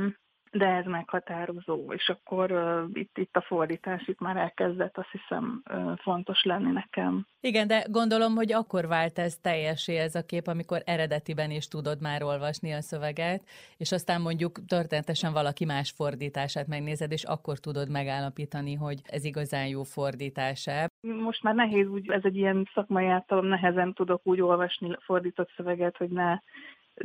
de 0.53 0.67
ez 0.67 0.85
meghatározó, 0.85 1.93
és 1.93 2.09
akkor 2.09 2.53
uh, 2.53 2.91
itt, 2.93 3.19
itt 3.19 3.37
a 3.37 3.41
fordítás 3.41 4.09
itt 4.09 4.21
már 4.21 4.37
elkezdett 4.37 4.99
azt 4.99 5.11
hiszem 5.11 5.63
uh, 5.71 5.99
fontos 5.99 6.45
lenni 6.45 6.71
nekem. 6.71 7.27
Igen, 7.41 7.67
de 7.67 7.85
gondolom, 7.91 8.35
hogy 8.35 8.53
akkor 8.53 8.87
vált 8.87 9.19
ez 9.19 9.37
teljesé 9.37 9.97
ez 9.97 10.15
a 10.15 10.25
kép, 10.25 10.47
amikor 10.47 10.83
eredetiben 10.85 11.51
is 11.51 11.69
tudod 11.69 12.01
már 12.01 12.23
olvasni 12.23 12.73
a 12.73 12.81
szöveget, 12.81 13.43
és 13.77 13.93
aztán 13.93 14.21
mondjuk 14.21 14.65
történetesen 14.67 15.33
valaki 15.33 15.65
más 15.65 15.91
fordítását 15.91 16.67
megnézed, 16.67 17.13
és 17.13 17.25
akkor 17.25 17.59
tudod 17.59 17.91
megállapítani, 17.91 18.75
hogy 18.75 19.01
ez 19.05 19.25
igazán 19.25 19.67
jó 19.67 19.83
fordítása. 19.83 20.87
Most 21.01 21.43
már 21.43 21.55
nehéz 21.55 21.87
úgy, 21.87 22.11
ez 22.11 22.23
egy 22.25 22.37
ilyen 22.37 22.69
szakmai 22.75 23.07
általom, 23.07 23.47
nehezen 23.47 23.93
tudok 23.93 24.21
úgy 24.25 24.41
olvasni 24.41 24.97
fordított 25.01 25.51
szöveget, 25.57 25.97
hogy 25.97 26.11
ne 26.11 26.39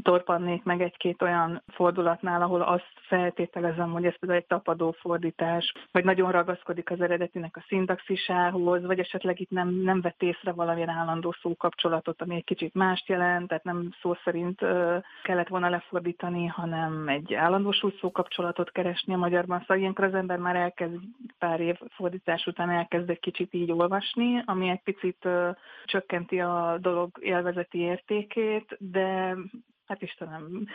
torpannék 0.02 0.64
meg 0.64 0.82
egy-két 0.82 1.22
olyan 1.22 1.64
fordulatnál, 1.68 2.42
ahol 2.42 2.62
azt 2.62 2.92
feltételezem, 3.08 3.92
hogy 3.92 4.06
ez 4.06 4.20
például 4.20 4.42
egy 4.42 4.48
tapadó 4.48 4.92
fordítás, 4.92 5.74
vagy 5.92 6.04
nagyon 6.04 6.32
ragaszkodik 6.32 6.92
az 6.92 7.02
eredetinek 7.02 7.58
a 7.58 7.66
szintaxisához, 7.68 8.86
vagy 8.86 9.00
esetleg 9.00 9.40
itt 9.40 9.50
nem, 9.50 9.70
nem 9.70 10.02
vett 10.02 10.22
észre 10.22 10.52
valamilyen 10.52 10.90
állandó 10.90 11.36
szókapcsolatot, 11.42 12.22
ami 12.22 12.36
egy 12.36 12.44
kicsit 12.44 12.74
mást 12.74 13.08
jelent, 13.08 13.48
tehát 13.48 13.64
nem 13.64 13.90
szó 14.02 14.14
szerint 14.24 14.62
uh, 14.62 15.04
kellett 15.24 15.48
volna 15.48 15.70
lefordítani, 15.70 16.46
hanem 16.46 17.08
egy 17.08 17.34
állandósult 17.34 17.98
szókapcsolatot 18.00 18.72
keresni 18.72 19.14
a 19.14 19.18
magyarban. 19.18 19.60
Szóval 19.60 19.78
ilyenkor 19.78 20.06
az 20.06 20.14
ember 20.14 20.38
már 20.38 20.56
elkezd 20.56 21.00
pár 21.40 21.60
év 21.60 21.76
fordítás 21.90 22.46
után 22.46 22.70
elkezd 22.70 23.10
egy 23.10 23.20
kicsit 23.20 23.54
így 23.54 23.72
olvasni, 23.72 24.42
ami 24.46 24.70
egy 24.70 24.82
picit 24.84 25.26
uh, 25.26 25.56
csökkenti 25.86 26.40
a 26.40 26.78
dolog 26.82 27.10
élvezeti 27.20 27.80
értékét, 27.80 28.76
de 28.80 29.36
hát 29.88 30.02
Istenem, 30.02 30.68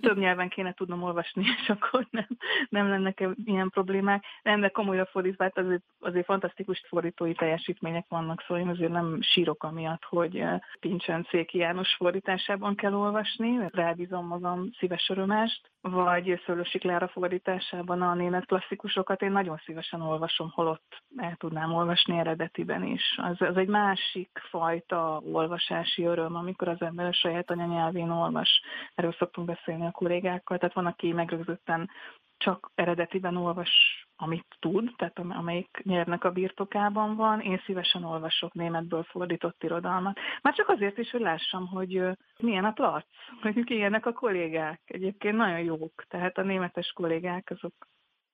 több 0.00 0.18
nyelven 0.18 0.48
kéne 0.48 0.72
tudnom 0.72 1.02
olvasni, 1.02 1.44
és 1.62 1.68
akkor 1.68 2.06
nem, 2.10 2.26
nem 2.68 2.88
lenne 2.88 3.14
ilyen 3.44 3.70
problémák. 3.70 4.24
Nem, 4.42 4.60
de 4.60 4.68
komolyra 4.68 5.06
fordítva, 5.06 5.44
hát 5.44 5.58
azért, 5.58 5.82
azért 6.00 6.24
fantasztikus 6.24 6.84
fordítói 6.88 7.34
teljesítmények 7.34 8.04
vannak, 8.08 8.40
szóval 8.46 8.62
én 8.62 8.68
azért 8.68 8.92
nem 8.92 9.18
sírok 9.20 9.62
amiatt, 9.62 10.04
hogy 10.04 10.44
Pincsen 10.80 11.26
Széki 11.30 11.58
János 11.58 11.94
fordításában 11.94 12.74
kell 12.74 12.94
olvasni, 12.94 13.58
rábízom 13.70 14.26
magam 14.26 14.70
szíves 14.78 15.08
örömást, 15.08 15.70
vagy 15.80 16.42
Szőlősi 16.46 16.78
Klára 16.78 17.08
fordításában 17.08 18.02
a 18.02 18.14
német 18.14 18.46
klasszikusokat 18.46 19.22
én 19.22 19.32
nagyon 19.32 19.60
szívesen 19.64 20.00
olvasom, 20.00 20.50
holott 20.54 21.02
el 21.16 21.36
tudnám 21.36 21.74
olvasni 21.74 22.18
eredetiben 22.18 22.84
is. 22.84 23.02
Az, 23.16 23.40
az 23.40 23.56
egy 23.56 23.68
másik 23.68 24.30
fajta 24.50 25.20
olvasási 25.32 26.04
öröm, 26.04 26.36
amikor 26.36 26.68
az 26.68 26.82
ember 26.82 27.06
a 27.06 27.12
saját 27.12 27.50
anyanyelvén 27.50 28.10
olvas. 28.10 28.57
Erről 28.94 29.12
szoktunk 29.12 29.46
beszélni 29.46 29.86
a 29.86 29.90
kollégákkal, 29.90 30.58
tehát 30.58 30.74
van, 30.74 30.86
aki 30.86 31.12
megrögzötten 31.12 31.90
csak 32.38 32.70
eredetiben 32.74 33.36
olvas, 33.36 33.70
amit 34.16 34.56
tud, 34.58 34.94
tehát 34.96 35.18
amelyik 35.18 35.80
nyelvnek 35.82 36.24
a 36.24 36.30
birtokában 36.30 37.16
van. 37.16 37.40
Én 37.40 37.62
szívesen 37.64 38.04
olvasok 38.04 38.52
németből 38.52 39.02
fordított 39.02 39.62
irodalmat. 39.62 40.18
Már 40.42 40.54
csak 40.54 40.68
azért 40.68 40.98
is, 40.98 41.10
hogy 41.10 41.20
lássam, 41.20 41.66
hogy 41.66 42.02
milyen 42.38 42.64
a 42.64 42.72
plac, 42.72 43.06
hogy 43.42 43.70
ilyenek 43.70 44.06
a 44.06 44.12
kollégák. 44.12 44.80
Egyébként 44.84 45.36
nagyon 45.36 45.60
jók, 45.60 46.04
tehát 46.08 46.38
a 46.38 46.42
németes 46.42 46.92
kollégák 46.92 47.50
azok 47.50 47.74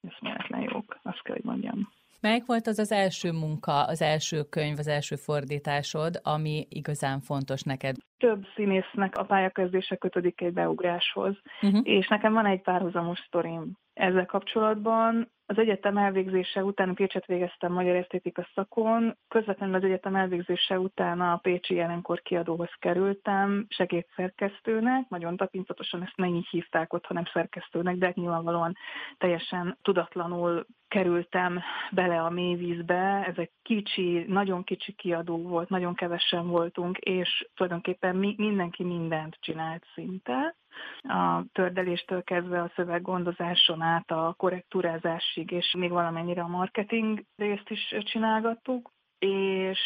eszméletlen 0.01 0.61
jók, 0.61 0.99
azt 1.03 1.23
kell, 1.23 1.35
hogy 1.35 1.45
mondjam. 1.45 1.93
Melyik 2.25 2.47
volt 2.47 2.67
az 2.67 2.79
az 2.79 2.93
első 2.93 3.33
munka, 3.33 3.85
az 3.85 4.03
első 4.03 4.43
könyv, 4.43 4.79
az 4.79 4.89
első 4.89 5.17
fordításod, 5.17 6.21
ami 6.23 6.67
igazán 6.69 7.21
fontos 7.21 7.63
neked? 7.63 7.97
Több 8.19 8.45
színésznek 8.55 9.17
a 9.17 9.25
pályakezdése 9.25 9.97
kötődik 9.97 10.41
egy 10.41 10.53
beugráshoz, 10.53 11.37
uh-huh. 11.63 11.81
és 11.83 12.09
nekem 12.09 12.33
van 12.33 12.47
egy 12.47 12.63
párhuzamos 12.63 13.19
sztorim 13.27 13.73
ezzel 13.95 14.27
kapcsolatban. 14.27 15.33
Az 15.47 15.59
egyetem 15.59 15.97
elvégzése 15.97 16.65
után, 16.65 16.95
Pécset 16.95 17.27
végeztem 17.27 17.73
magyar 17.73 17.95
esztétika 17.95 18.49
szakon, 18.55 19.17
közvetlenül 19.29 19.75
az 19.75 19.85
egyetem 19.85 20.15
elvégzése 20.17 20.79
után 20.79 21.21
a 21.21 21.37
Pécsi 21.37 21.75
jelenkor 21.75 22.23
kiadóhoz 22.23 22.71
kerültem, 22.79 23.67
segédszerkesztőnek, 23.69 25.09
nagyon 25.09 25.37
tapintatosan 25.37 26.03
ezt 26.03 26.17
nem 26.17 26.35
így 26.35 26.49
hívták 26.51 26.93
ott, 26.93 27.07
hanem 27.07 27.25
szerkesztőnek, 27.33 27.97
de 27.97 28.13
nyilvánvalóan 28.15 28.77
teljesen 29.19 29.79
tudatlanul 29.83 30.67
kerültem 30.95 31.61
bele 31.91 32.21
a 32.21 32.31
mélyvízbe. 32.31 33.25
Ez 33.27 33.35
egy 33.37 33.51
kicsi, 33.63 34.25
nagyon 34.29 34.65
kicsi 34.65 34.93
kiadó 34.93 35.37
volt, 35.37 35.69
nagyon 35.69 35.95
kevesen 35.95 36.49
voltunk, 36.49 36.99
és 36.99 37.49
tulajdonképpen 37.55 38.17
mi, 38.17 38.35
mindenki 38.39 38.85
mindent 38.85 39.37
csinált 39.41 39.85
szinte 39.95 40.57
a 41.03 41.45
tördeléstől 41.53 42.23
kezdve 42.23 42.61
a 42.61 42.73
szöveggondozáson 42.75 43.81
át 43.81 44.11
a 44.11 44.35
korrektúrázásig, 44.37 45.51
és 45.51 45.75
még 45.79 45.91
valamennyire 45.91 46.43
a 46.43 46.49
marketing 46.49 47.25
részt 47.37 47.71
is 47.71 47.95
csinálgattuk, 48.05 48.91
és 49.19 49.79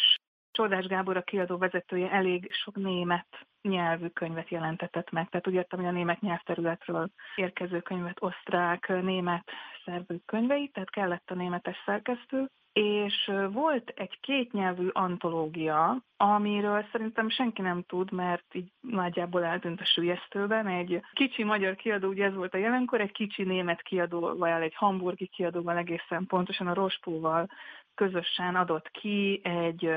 Csodás 0.59 0.87
Gábor 0.87 1.17
a 1.17 1.23
kiadó 1.23 1.57
vezetője 1.57 2.11
elég 2.11 2.53
sok 2.53 2.77
német 2.77 3.27
nyelvű 3.63 4.07
könyvet 4.07 4.49
jelentetett 4.49 5.11
meg. 5.11 5.29
Tehát 5.29 5.49
úgy 5.49 5.55
értem, 5.55 5.79
hogy 5.79 5.89
a 5.89 5.93
német 5.93 6.21
nyelvterületről 6.21 7.11
érkező 7.37 7.81
könyvet, 7.81 8.17
osztrák, 8.21 8.89
német 8.89 9.51
szerzők 9.85 10.25
könyveit, 10.25 10.73
tehát 10.73 10.91
kellett 10.91 11.31
a 11.31 11.35
németes 11.35 11.77
szerkesztő, 11.85 12.47
és 12.73 13.31
volt 13.51 13.93
egy 13.97 14.21
kétnyelvű 14.21 14.89
antológia, 14.89 15.97
amiről 16.17 16.87
szerintem 16.93 17.29
senki 17.29 17.63
nem 17.63 17.83
tud, 17.83 18.13
mert 18.13 18.55
így 18.55 18.73
nagyjából 18.81 19.45
eltűnt 19.45 19.81
a 19.81 19.85
sülyeztőben. 19.85 20.67
Egy 20.67 21.01
kicsi 21.13 21.45
magyar 21.45 21.75
kiadó, 21.77 22.09
ugye 22.09 22.25
ez 22.25 22.35
volt 22.35 22.55
a 22.55 22.59
jelenkor, 22.59 23.01
egy 23.01 23.13
kicsi 23.13 23.43
német 23.43 23.83
kiadóval, 23.83 24.63
egy 24.63 24.75
hamburgi 24.75 25.27
kiadóval 25.27 25.77
egészen 25.77 26.27
pontosan 26.27 26.67
a 26.67 26.75
Rospóval 26.75 27.49
közösen 27.95 28.57
adott 28.57 28.91
ki 28.91 29.41
egy 29.45 29.91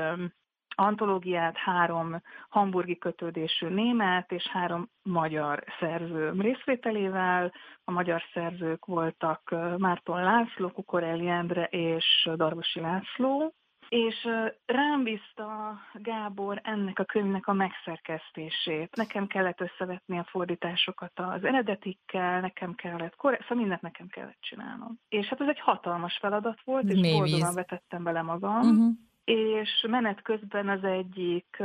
antológiát 0.74 1.56
három 1.56 2.22
hamburgi 2.48 2.98
kötődésű 2.98 3.66
német 3.66 4.32
és 4.32 4.48
három 4.48 4.88
magyar 5.02 5.64
szerző 5.80 6.32
részvételével. 6.38 7.52
A 7.84 7.90
magyar 7.90 8.22
szerzők 8.32 8.84
voltak 8.84 9.54
Márton 9.76 10.22
László, 10.22 10.68
Kukorelli 10.68 11.28
Endre 11.28 11.64
és 11.64 12.28
Darvosi 12.36 12.80
László, 12.80 13.54
és 13.88 14.28
rám 14.66 15.02
bízta 15.02 15.78
Gábor 15.92 16.60
ennek 16.62 16.98
a 16.98 17.04
könyvnek 17.04 17.46
a 17.46 17.52
megszerkesztését. 17.52 18.96
Nekem 18.96 19.26
kellett 19.26 19.60
összevetni 19.60 20.18
a 20.18 20.26
fordításokat 20.30 21.12
az 21.14 21.44
eredetikkel, 21.44 22.40
nekem 22.40 22.74
kellett, 22.74 23.14
szóval 23.20 23.38
mindent 23.48 23.80
nekem 23.80 24.06
kellett 24.06 24.40
csinálnom. 24.40 24.98
És 25.08 25.26
hát 25.26 25.40
ez 25.40 25.48
egy 25.48 25.60
hatalmas 25.60 26.18
feladat 26.20 26.60
volt, 26.64 26.90
és 26.90 27.12
boldogan 27.12 27.54
vetettem 27.54 28.02
bele 28.02 28.22
magam. 28.22 28.60
Uh-huh 28.60 28.92
és 29.24 29.86
menet 29.88 30.22
közben 30.22 30.68
az 30.68 30.84
egyik 30.84 31.62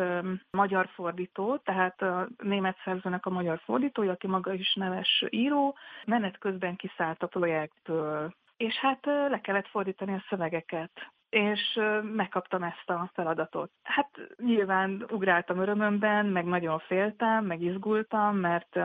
magyar 0.52 0.90
fordító, 0.94 1.58
tehát 1.58 2.02
a 2.02 2.28
német 2.38 2.78
szerzőnek 2.84 3.26
a 3.26 3.30
magyar 3.30 3.60
fordítója, 3.64 4.12
aki 4.12 4.28
maga 4.28 4.54
is 4.54 4.74
neves 4.74 5.24
író, 5.30 5.76
menet 6.06 6.38
közben 6.38 6.76
kiszállt 6.76 7.24
a 7.24 7.28
projektből, 7.28 8.34
és 8.58 8.76
hát 8.76 9.06
le 9.06 9.40
kellett 9.42 9.68
fordítani 9.68 10.14
a 10.14 10.26
szövegeket 10.30 10.92
és 11.30 11.80
megkaptam 12.02 12.64
ezt 12.64 12.90
a 12.90 13.12
feladatot. 13.14 13.72
Hát 13.84 14.10
nyilván 14.38 15.06
ugráltam 15.12 15.60
örömömben, 15.60 16.26
meg 16.26 16.46
nagyon 16.46 16.80
féltem, 16.80 17.46
meg 17.46 17.62
izgultam, 17.62 18.36
mert 18.36 18.80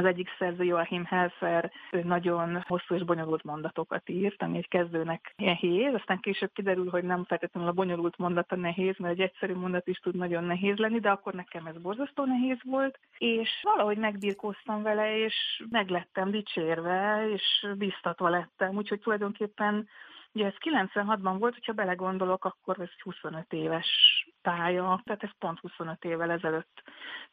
az 0.00 0.06
egyik 0.06 0.28
szerző 0.38 0.64
Joachim 0.64 1.04
Helfer 1.04 1.72
ő 1.90 2.02
nagyon 2.02 2.64
hosszú 2.66 2.94
és 2.94 3.02
bonyolult 3.02 3.42
mondatokat 3.42 4.08
írt, 4.08 4.42
ami 4.42 4.56
egy 4.56 4.68
kezdőnek 4.68 5.34
nehéz, 5.36 5.94
aztán 5.94 6.20
később 6.20 6.50
kiderül, 6.52 6.90
hogy 6.90 7.04
nem 7.04 7.24
feltétlenül 7.24 7.68
a 7.68 7.72
bonyolult 7.72 8.18
mondata 8.18 8.56
nehéz, 8.56 8.94
mert 8.98 9.12
egy 9.12 9.20
egyszerű 9.20 9.54
mondat 9.54 9.86
is 9.86 9.98
tud 9.98 10.16
nagyon 10.16 10.44
nehéz 10.44 10.76
lenni, 10.76 11.00
de 11.00 11.10
akkor 11.10 11.34
nekem 11.34 11.66
ez 11.66 11.78
borzasztó 11.82 12.24
nehéz 12.24 12.58
volt, 12.62 12.98
és 13.18 13.50
valahogy 13.62 13.96
megbirkóztam 13.96 14.82
vele, 14.82 15.18
és 15.18 15.64
meglettem 15.70 16.30
dicsérve, 16.30 17.28
és 17.32 17.66
biztatva 17.78 18.28
lettem, 18.28 18.76
úgyhogy 18.76 19.00
tulajdonképpen 19.00 19.88
Ugye 20.32 20.46
ez 20.46 20.54
96-ban 20.60 21.36
volt, 21.38 21.54
hogyha 21.54 21.72
belegondolok, 21.72 22.44
akkor 22.44 22.80
ez 22.80 22.90
25 23.02 23.52
éves 23.52 23.88
pálya, 24.42 25.00
tehát 25.04 25.22
ez 25.22 25.30
pont 25.38 25.58
25 25.58 26.04
évvel 26.04 26.30
ezelőtt 26.30 26.82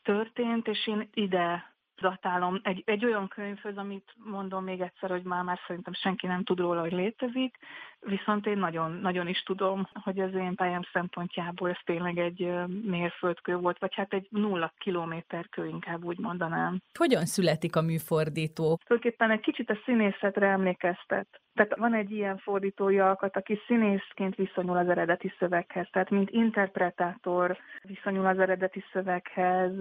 történt, 0.02 0.68
és 0.68 0.88
én 0.88 1.10
ide 1.14 1.77
datálom 2.02 2.60
egy, 2.64 2.84
egy 2.86 3.06
olyan 3.06 3.28
könyvhöz, 3.28 3.78
amit 3.78 4.14
mondom 4.16 4.64
még 4.64 4.82
egyszer, 4.82 5.10
hogy 5.10 5.24
már, 5.24 5.44
már 5.44 5.60
szerintem 5.68 5.94
senki 5.94 6.28
nem 6.28 6.44
tud 6.44 6.60
róla, 6.60 6.80
hogy 6.80 6.92
létezik, 6.92 7.58
viszont 8.00 8.46
én 8.46 8.58
nagyon, 8.58 8.92
nagyon 8.92 9.28
is 9.28 9.44
tudom, 9.44 9.88
hogy 9.94 10.20
az 10.20 10.34
én 10.34 10.56
pályám 10.56 10.82
szempontjából 10.94 11.70
ez 11.70 11.78
tényleg 11.86 12.18
egy 12.18 12.52
mérföldkő 12.84 13.56
volt, 13.56 13.80
vagy 13.80 13.96
hát 13.96 14.14
egy 14.14 14.28
nulla 14.30 14.74
kilométerkő, 14.78 15.68
inkább 15.68 16.04
úgy 16.04 16.20
mondanám. 16.20 16.82
Hogyan 16.98 17.26
születik 17.26 17.76
a 17.76 17.82
műfordító? 17.82 18.80
Tulajdonképpen 18.86 19.32
egy 19.32 19.40
kicsit 19.40 19.70
a 19.70 19.78
színészetre 19.86 20.48
emlékeztet. 20.48 21.42
Tehát 21.54 21.78
van 21.78 21.94
egy 21.94 22.12
ilyen 22.12 22.38
fordítói 22.38 23.00
alkat, 23.00 23.38
aki 23.38 23.60
színészként 23.68 24.36
viszonyul 24.36 24.78
az 24.78 24.90
eredeti 24.90 25.34
szöveghez, 25.40 25.88
tehát 25.92 26.10
mint 26.10 26.30
interpretátor 26.30 27.58
viszonyul 27.82 28.26
az 28.26 28.40
eredeti 28.40 28.84
szöveghez, 28.92 29.74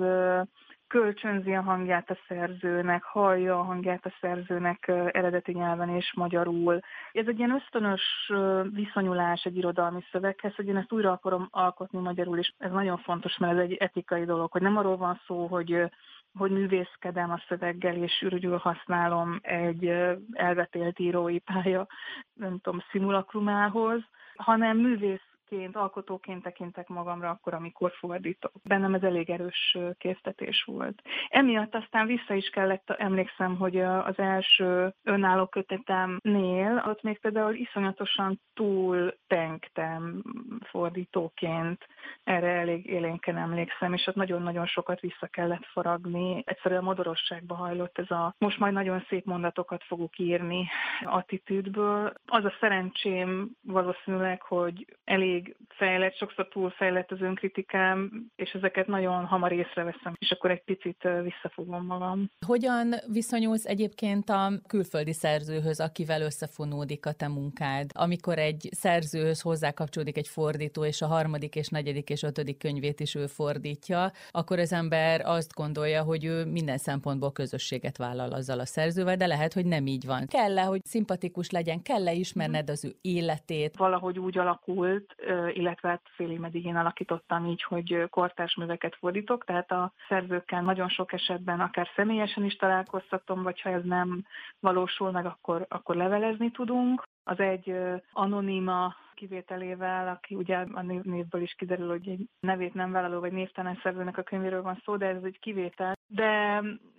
kölcsönzi 0.88 1.55
a 1.55 1.62
hangját 1.62 2.11
a 2.11 2.19
szerzőnek, 2.28 3.02
hallja 3.02 3.59
a 3.59 3.62
hangját 3.62 4.07
a 4.07 4.14
szerzőnek 4.21 4.88
eredeti 4.88 5.52
nyelven 5.52 5.88
és 5.88 6.12
magyarul. 6.14 6.81
Ez 7.12 7.26
egy 7.26 7.38
ilyen 7.38 7.55
ösztönös 7.55 8.33
viszonyulás 8.73 9.45
egy 9.45 9.57
irodalmi 9.57 10.05
szöveghez, 10.11 10.55
hogy 10.55 10.66
én 10.66 10.76
ezt 10.76 10.93
újra 10.93 11.12
akarom 11.12 11.49
alkotni 11.50 11.99
magyarul, 11.99 12.38
és 12.38 12.52
ez 12.59 12.71
nagyon 12.71 12.99
fontos, 12.99 13.37
mert 13.38 13.52
ez 13.52 13.59
egy 13.59 13.75
etikai 13.75 14.25
dolog, 14.25 14.52
hogy 14.52 14.62
nem 14.62 14.76
arról 14.76 14.97
van 14.97 15.21
szó, 15.26 15.47
hogy 15.47 15.90
hogy 16.38 16.50
művészkedem 16.50 17.31
a 17.31 17.43
szöveggel, 17.49 17.97
és 17.97 18.21
ürügyül 18.23 18.57
használom 18.57 19.38
egy 19.43 19.88
elvetélt 20.33 20.99
írói 20.99 21.38
pálya, 21.38 21.87
nem 22.35 22.59
tudom, 22.59 22.81
szimulakrumához, 22.90 24.00
hanem 24.37 24.76
művész 24.78 25.36
ként, 25.49 25.76
alkotóként 25.76 26.43
tekintek 26.43 26.88
magamra 26.88 27.31
akkor, 27.31 27.55
amikor 27.55 27.93
fordítok. 27.93 28.53
Bennem 28.65 28.95
ez 28.95 29.03
elég 29.03 29.31
erős 29.31 29.79
késztetés 29.99 30.62
volt. 30.67 31.03
Emiatt 31.29 31.75
aztán 31.75 32.07
vissza 32.07 32.35
is 32.35 32.49
kellett, 32.49 32.91
emlékszem, 32.91 33.57
hogy 33.57 33.76
az 33.81 34.19
első 34.19 34.95
önálló 35.03 35.47
kötetemnél, 35.47 36.85
ott 36.87 37.03
még 37.03 37.21
például 37.21 37.55
iszonyatosan 37.55 38.41
túl 38.55 39.15
tenktem 39.26 40.23
fordítóként, 40.65 41.87
erre 42.25 42.49
elég 42.49 42.87
élénken 42.87 43.37
emlékszem, 43.37 43.93
és 43.93 44.07
ott 44.07 44.15
nagyon-nagyon 44.15 44.67
sokat 44.67 45.00
vissza 45.00 45.26
kellett 45.26 45.65
faragni. 45.65 46.43
Egyszerűen 46.47 46.83
modorosságba 46.83 47.55
hajlott 47.55 47.99
ez 47.99 48.11
a 48.11 48.35
most 48.38 48.59
majd 48.59 48.73
nagyon 48.73 49.05
szép 49.09 49.25
mondatokat 49.25 49.85
fogok 49.85 50.19
írni 50.19 50.69
attitűdből. 51.03 52.12
Az 52.26 52.45
a 52.45 52.53
szerencsém 52.61 53.50
valószínűleg, 53.62 54.43
hogy 54.43 54.97
elég 55.05 55.36
elég 55.37 55.57
fejlett, 55.69 56.16
sokszor 56.16 56.49
túlfejlett 56.49 57.11
az 57.11 57.21
önkritikám, 57.21 58.26
és 58.37 58.50
ezeket 58.50 58.87
nagyon 58.87 59.25
hamar 59.25 59.52
észreveszem, 59.52 60.12
és 60.19 60.31
akkor 60.31 60.50
egy 60.50 60.64
picit 60.64 61.09
visszafogom 61.23 61.87
magam. 61.87 62.31
Hogyan 62.47 62.95
viszonyulsz 63.12 63.64
egyébként 63.64 64.28
a 64.28 64.50
külföldi 64.66 65.12
szerzőhöz, 65.12 65.81
akivel 65.81 66.21
összefonódik 66.21 67.07
a 67.07 67.12
te 67.12 67.28
munkád? 67.28 67.90
Amikor 67.93 68.38
egy 68.38 68.69
szerzőhöz 68.71 69.40
hozzákapcsolódik 69.40 70.16
egy 70.16 70.28
fordító, 70.28 70.85
és 70.85 71.02
a 71.02 71.07
harmadik 71.07 71.55
és 71.55 71.69
negyedik 71.69 72.11
és 72.11 72.23
ötödik 72.23 72.59
könyvét 72.59 73.00
is 73.00 73.14
ő 73.14 73.26
fordítja, 73.26 74.11
akkor 74.31 74.59
az 74.59 74.73
ember 74.73 75.21
azt 75.25 75.55
gondolja, 75.55 76.02
hogy 76.02 76.25
ő 76.25 76.45
minden 76.45 76.78
szempontból 76.78 77.33
közösséget 77.33 77.97
vállal 77.97 78.33
azzal 78.33 78.59
a 78.59 78.66
szerzővel, 78.66 79.16
de 79.16 79.26
lehet, 79.26 79.52
hogy 79.52 79.66
nem 79.66 79.87
így 79.87 80.07
van. 80.07 80.26
Kell-e, 80.26 80.62
hogy 80.62 80.85
szimpatikus 80.85 81.50
legyen, 81.50 81.83
kell-e 81.83 82.12
ismerned 82.12 82.71
az 82.71 82.85
ő 82.85 82.95
életét? 83.00 83.76
Valahogy 83.76 84.19
úgy 84.19 84.38
alakult, 84.38 85.14
illetve 85.52 85.88
hát 85.88 86.02
félig 86.14 86.38
meddig 86.38 86.64
én 86.64 86.76
alakítottam 86.76 87.47
így, 87.47 87.62
hogy 87.62 88.09
kortárs 88.11 88.54
műveket 88.54 88.97
fordítok, 88.97 89.45
tehát 89.45 89.73
a 89.73 89.92
szerzőkkel 90.09 90.62
nagyon 90.62 90.88
sok 90.88 91.12
esetben 91.12 91.61
akár 91.61 91.88
személyesen 91.95 92.45
is 92.45 92.56
találkoztatom, 92.56 93.42
vagy 93.42 93.61
ha 93.61 93.71
ez 93.71 93.85
nem 93.85 94.25
valósul 94.61 95.11
meg, 95.11 95.26
akkor, 95.26 95.66
akkor 95.68 95.97
levelezni 95.97 96.50
tudunk. 96.50 97.02
Az 97.25 97.40
egy 97.40 97.75
anonima 98.12 98.95
kivételével, 99.14 100.09
aki 100.09 100.35
ugye 100.35 100.56
a 100.56 100.83
névből 100.83 101.42
is 101.42 101.54
kiderül, 101.54 101.88
hogy 101.88 102.09
egy 102.09 102.28
nevét 102.40 102.75
nem 102.75 102.92
vállaló 102.92 103.21
vagy 103.21 103.33
névtelen 103.33 103.78
szerzőnek 103.83 104.18
a 104.18 104.23
könyvéről 104.23 104.62
van 104.62 104.80
szó, 104.85 104.97
de 104.97 105.06
ez 105.06 105.23
egy 105.23 105.38
kivétel. 105.38 105.95
De 106.06 106.30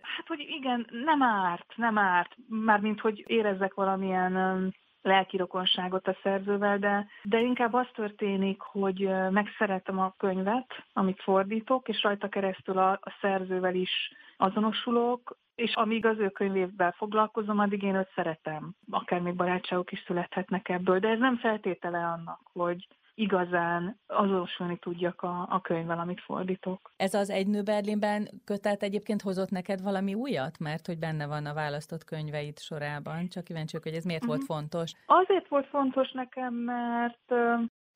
hát, 0.02 0.28
hogy 0.28 0.40
igen, 0.40 0.88
nem 1.06 1.22
árt, 1.22 1.74
nem 1.76 1.98
árt, 1.98 2.36
mármint, 2.48 3.00
hogy 3.00 3.24
érezzek 3.28 3.74
valamilyen 3.74 4.74
lelki 5.02 5.38
a 5.38 6.18
szerzővel, 6.24 6.78
de, 6.78 7.08
de 7.24 7.40
inkább 7.40 7.74
az 7.74 7.88
történik, 7.94 8.62
hogy 8.62 9.10
megszeretem 9.30 10.00
a 10.00 10.14
könyvet, 10.18 10.84
amit 10.94 11.22
fordítok, 11.22 11.88
és 11.88 12.04
rajta 12.04 12.30
keresztül 12.30 12.78
a, 12.78 12.92
a 12.92 13.18
szerzővel 13.22 13.76
is 13.76 14.12
azonosulok, 14.38 15.38
és 15.56 15.76
amíg 15.76 16.06
az 16.06 16.20
ő 16.20 16.30
könyvével 16.30 16.92
foglalkozom, 16.92 17.60
addig 17.60 17.84
én 17.84 17.96
őt 17.96 18.12
szeretem. 18.16 18.74
Akár 18.90 19.22
még 19.22 19.36
barátságok 19.36 19.92
is 19.92 20.04
születhetnek 20.06 20.70
ebből, 20.70 21.00
de 21.00 21.08
ez 21.08 21.20
nem 21.20 21.38
feltétele 21.38 21.98
annak, 21.98 22.40
hogy, 22.54 22.88
igazán 23.18 24.00
azonosulni 24.08 24.78
tudjak 24.78 25.22
a, 25.22 25.48
a 25.50 25.62
könyvvel, 25.62 26.00
amit 26.00 26.22
fordítok. 26.22 26.92
Ez 26.96 27.14
az 27.14 27.30
Egy 27.30 27.48
nő 27.48 27.64
Berlinben 27.64 28.28
kötet 28.46 28.84
egyébként 28.84 29.22
hozott 29.22 29.50
neked 29.50 29.82
valami 29.82 30.14
újat? 30.14 30.60
Mert 30.60 30.86
hogy 30.86 31.00
benne 31.00 31.28
van 31.28 31.46
a 31.46 31.54
választott 31.54 32.04
könyveid 32.04 32.60
sorában. 32.60 33.28
Csak 33.28 33.44
kíváncsiak, 33.44 33.84
hogy 33.84 33.94
ez 33.94 34.04
miért 34.04 34.24
uh-huh. 34.24 34.38
volt 34.38 34.48
mhm. 34.48 34.58
fontos? 34.58 34.92
Azért 35.06 35.48
volt 35.48 35.68
fontos 35.68 36.12
nekem, 36.12 36.54
mert 36.54 37.32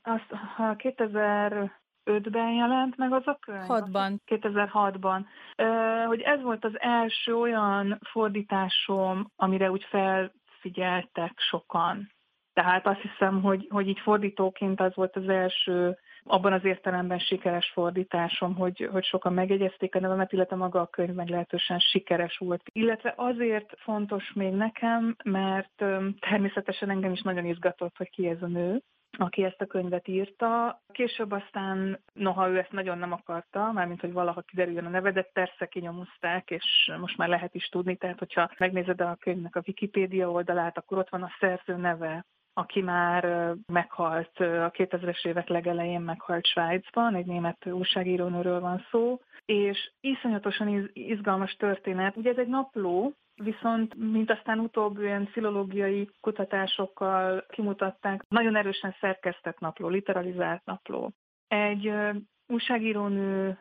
az, 0.01 0.21
ha 0.55 0.75
2000 0.75 1.79
2005-ben 2.05 2.51
jelent 2.51 2.97
meg 2.97 3.13
az 3.13 3.27
a 3.27 3.37
könyv? 3.45 3.65
6-ban. 3.67 4.17
2006-ban. 4.25 5.25
Hogy 6.07 6.21
ez 6.21 6.41
volt 6.41 6.65
az 6.65 6.79
első 6.79 7.35
olyan 7.35 7.99
fordításom, 8.11 9.31
amire 9.35 9.71
úgy 9.71 9.83
felfigyeltek 9.89 11.33
sokan. 11.35 12.11
Tehát 12.53 12.87
azt 12.87 13.01
hiszem, 13.01 13.41
hogy, 13.41 13.67
hogy 13.69 13.87
így 13.87 13.99
fordítóként 13.99 14.79
az 14.81 14.95
volt 14.95 15.15
az 15.15 15.29
első 15.29 15.97
abban 16.23 16.53
az 16.53 16.65
értelemben 16.65 17.19
sikeres 17.19 17.71
fordításom, 17.73 18.55
hogy, 18.55 18.89
hogy 18.91 19.03
sokan 19.03 19.33
megjegyezték 19.33 19.95
a 19.95 19.99
nevemet, 19.99 20.31
illetve 20.31 20.55
maga 20.55 20.81
a 20.81 20.87
könyv 20.87 21.13
meglehetősen 21.13 21.79
sikeres 21.79 22.37
volt. 22.37 22.61
Illetve 22.71 23.13
azért 23.17 23.73
fontos 23.77 24.31
még 24.33 24.53
nekem, 24.53 25.15
mert 25.23 25.83
természetesen 26.19 26.89
engem 26.89 27.11
is 27.11 27.21
nagyon 27.21 27.45
izgatott, 27.45 27.97
hogy 27.97 28.09
ki 28.09 28.27
ez 28.27 28.41
a 28.41 28.47
nő, 28.47 28.81
aki 29.17 29.43
ezt 29.43 29.61
a 29.61 29.65
könyvet 29.65 30.07
írta. 30.07 30.81
Később 30.91 31.31
aztán, 31.31 31.99
noha 32.13 32.49
ő 32.49 32.57
ezt 32.57 32.71
nagyon 32.71 32.97
nem 32.97 33.11
akarta, 33.11 33.71
mármint 33.71 34.01
hogy 34.01 34.11
valaha 34.11 34.41
kiderüljön 34.41 34.85
a 34.85 34.89
neve, 34.89 35.11
de 35.11 35.29
persze 35.33 35.65
kinyomozták, 35.65 36.49
és 36.49 36.91
most 36.99 37.17
már 37.17 37.27
lehet 37.27 37.55
is 37.55 37.67
tudni, 37.67 37.95
tehát 37.95 38.19
hogyha 38.19 38.51
megnézed 38.57 39.01
a 39.01 39.17
könyvnek 39.19 39.55
a 39.55 39.61
Wikipédia 39.67 40.31
oldalát, 40.31 40.77
akkor 40.77 40.97
ott 40.97 41.09
van 41.09 41.23
a 41.23 41.31
szerző 41.39 41.75
neve, 41.75 42.25
aki 42.53 42.81
már 42.81 43.53
meghalt, 43.65 44.39
a 44.39 44.71
2000-es 44.71 45.25
évek 45.25 45.47
legelején 45.47 46.01
meghalt 46.01 46.45
Svájcban, 46.45 47.15
egy 47.15 47.25
német 47.25 47.65
újságírónőről 47.65 48.59
van 48.59 48.85
szó, 48.91 49.19
és 49.45 49.91
iszonyatosan 49.99 50.89
izgalmas 50.93 51.53
történet. 51.53 52.17
Ugye 52.17 52.29
ez 52.29 52.37
egy 52.37 52.47
napló, 52.47 53.13
viszont 53.35 53.95
mint 53.95 54.31
aztán 54.31 54.59
utóbb 54.59 54.99
ilyen 54.99 55.25
filológiai 55.25 56.09
kutatásokkal 56.21 57.45
kimutatták, 57.49 58.23
nagyon 58.27 58.55
erősen 58.55 58.95
szerkesztett 58.99 59.59
napló, 59.59 59.87
literalizált 59.87 60.65
napló. 60.65 61.11
Egy 61.47 61.93
újságírónő 62.47 63.59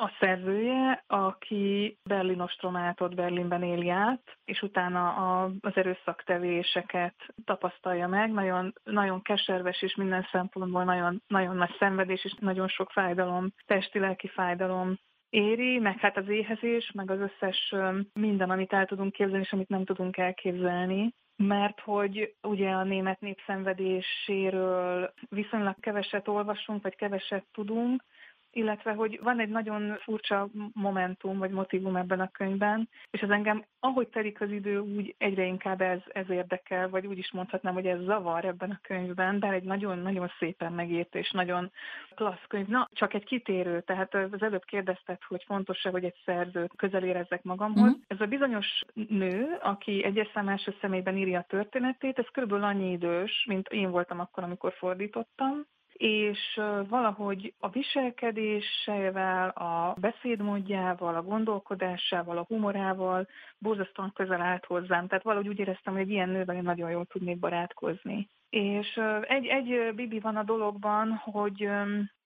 a 0.00 0.10
szerzője, 0.20 1.04
aki 1.06 1.96
Berlin 2.02 2.40
ostromát 2.40 3.00
ott 3.00 3.14
Berlinben 3.14 3.62
éli 3.62 3.88
át, 3.88 4.38
és 4.44 4.62
utána 4.62 5.08
a, 5.08 5.50
az 5.60 5.72
erőszaktevéseket 5.74 7.14
tapasztalja 7.44 8.08
meg. 8.08 8.32
Nagyon, 8.32 8.72
nagyon 8.84 9.22
keserves 9.22 9.82
és 9.82 9.94
minden 9.94 10.26
szempontból 10.30 10.84
nagyon, 10.84 11.22
nagyon 11.26 11.56
nagy 11.56 11.74
szenvedés 11.78 12.24
és 12.24 12.34
nagyon 12.40 12.68
sok 12.68 12.90
fájdalom, 12.90 13.52
testi-lelki 13.66 14.28
fájdalom 14.28 14.98
éri, 15.30 15.78
meg 15.78 15.98
hát 15.98 16.16
az 16.16 16.28
éhezés, 16.28 16.90
meg 16.94 17.10
az 17.10 17.18
összes 17.20 17.74
minden, 18.12 18.50
amit 18.50 18.72
el 18.72 18.86
tudunk 18.86 19.12
képzelni, 19.12 19.44
és 19.44 19.52
amit 19.52 19.68
nem 19.68 19.84
tudunk 19.84 20.16
elképzelni 20.16 21.14
mert 21.42 21.80
hogy 21.80 22.34
ugye 22.42 22.70
a 22.70 22.84
német 22.84 23.20
népszenvedéséről 23.20 25.12
viszonylag 25.28 25.74
keveset 25.80 26.28
olvasunk, 26.28 26.82
vagy 26.82 26.94
keveset 26.94 27.46
tudunk, 27.52 28.04
illetve 28.52 28.92
hogy 28.92 29.20
van 29.22 29.40
egy 29.40 29.48
nagyon 29.48 29.96
furcsa 30.00 30.48
momentum 30.72 31.38
vagy 31.38 31.50
motivum 31.50 31.96
ebben 31.96 32.20
a 32.20 32.30
könyvben, 32.30 32.88
és 33.10 33.22
az 33.22 33.30
engem, 33.30 33.64
ahogy 33.80 34.08
telik 34.08 34.40
az 34.40 34.50
idő, 34.50 34.78
úgy 34.78 35.14
egyre 35.18 35.44
inkább 35.44 35.80
ez, 35.80 36.00
ez 36.08 36.30
érdekel, 36.30 36.88
vagy 36.88 37.06
úgy 37.06 37.18
is 37.18 37.32
mondhatnám, 37.32 37.74
hogy 37.74 37.86
ez 37.86 38.00
zavar 38.00 38.44
ebben 38.44 38.70
a 38.70 38.80
könyvben, 38.82 39.38
de 39.38 39.52
egy 39.52 39.62
nagyon-nagyon 39.62 40.30
szépen 40.38 40.72
megírt 40.72 41.14
és 41.14 41.30
nagyon 41.30 41.70
klassz 42.14 42.46
könyv. 42.48 42.66
Na, 42.66 42.88
csak 42.92 43.14
egy 43.14 43.24
kitérő, 43.24 43.80
tehát 43.80 44.14
az 44.14 44.42
előbb 44.42 44.64
kérdezted, 44.64 45.22
hogy 45.22 45.44
fontos-e, 45.46 45.90
hogy 45.90 46.04
egy 46.04 46.16
szerzőt 46.24 46.72
közel 46.76 47.04
érezzek 47.04 47.42
magamhoz. 47.42 47.82
Mm-hmm. 47.82 48.00
Ez 48.06 48.20
a 48.20 48.26
bizonyos 48.26 48.82
nő, 49.08 49.58
aki 49.60 50.04
egyes 50.04 50.30
szám 50.34 50.48
első 50.48 50.74
személyben 50.80 51.16
írja 51.16 51.38
a 51.38 51.46
történetét, 51.48 52.18
ez 52.18 52.26
körülbelül 52.32 52.64
annyi 52.64 52.90
idős, 52.90 53.44
mint 53.48 53.68
én 53.68 53.90
voltam 53.90 54.20
akkor, 54.20 54.42
amikor 54.42 54.72
fordítottam, 54.72 55.66
és 55.98 56.60
valahogy 56.88 57.54
a 57.58 57.68
viselkedésével, 57.68 59.48
a 59.48 59.94
beszédmódjával, 60.00 61.14
a 61.14 61.22
gondolkodásával, 61.22 62.38
a 62.38 62.44
humorával 62.48 63.26
borzasztóan 63.58 64.12
közel 64.14 64.40
állt 64.40 64.64
hozzám. 64.64 65.06
Tehát 65.06 65.24
valahogy 65.24 65.48
úgy 65.48 65.58
éreztem, 65.58 65.92
hogy 65.92 66.02
egy 66.02 66.10
ilyen 66.10 66.28
nővel 66.28 66.56
én 66.56 66.62
nagyon 66.62 66.90
jól 66.90 67.04
tudnék 67.04 67.38
barátkozni. 67.38 68.28
És 68.50 69.00
egy, 69.22 69.46
egy 69.46 69.94
Bibi 69.94 70.20
van 70.20 70.36
a 70.36 70.42
dologban, 70.42 71.12
hogy 71.14 71.68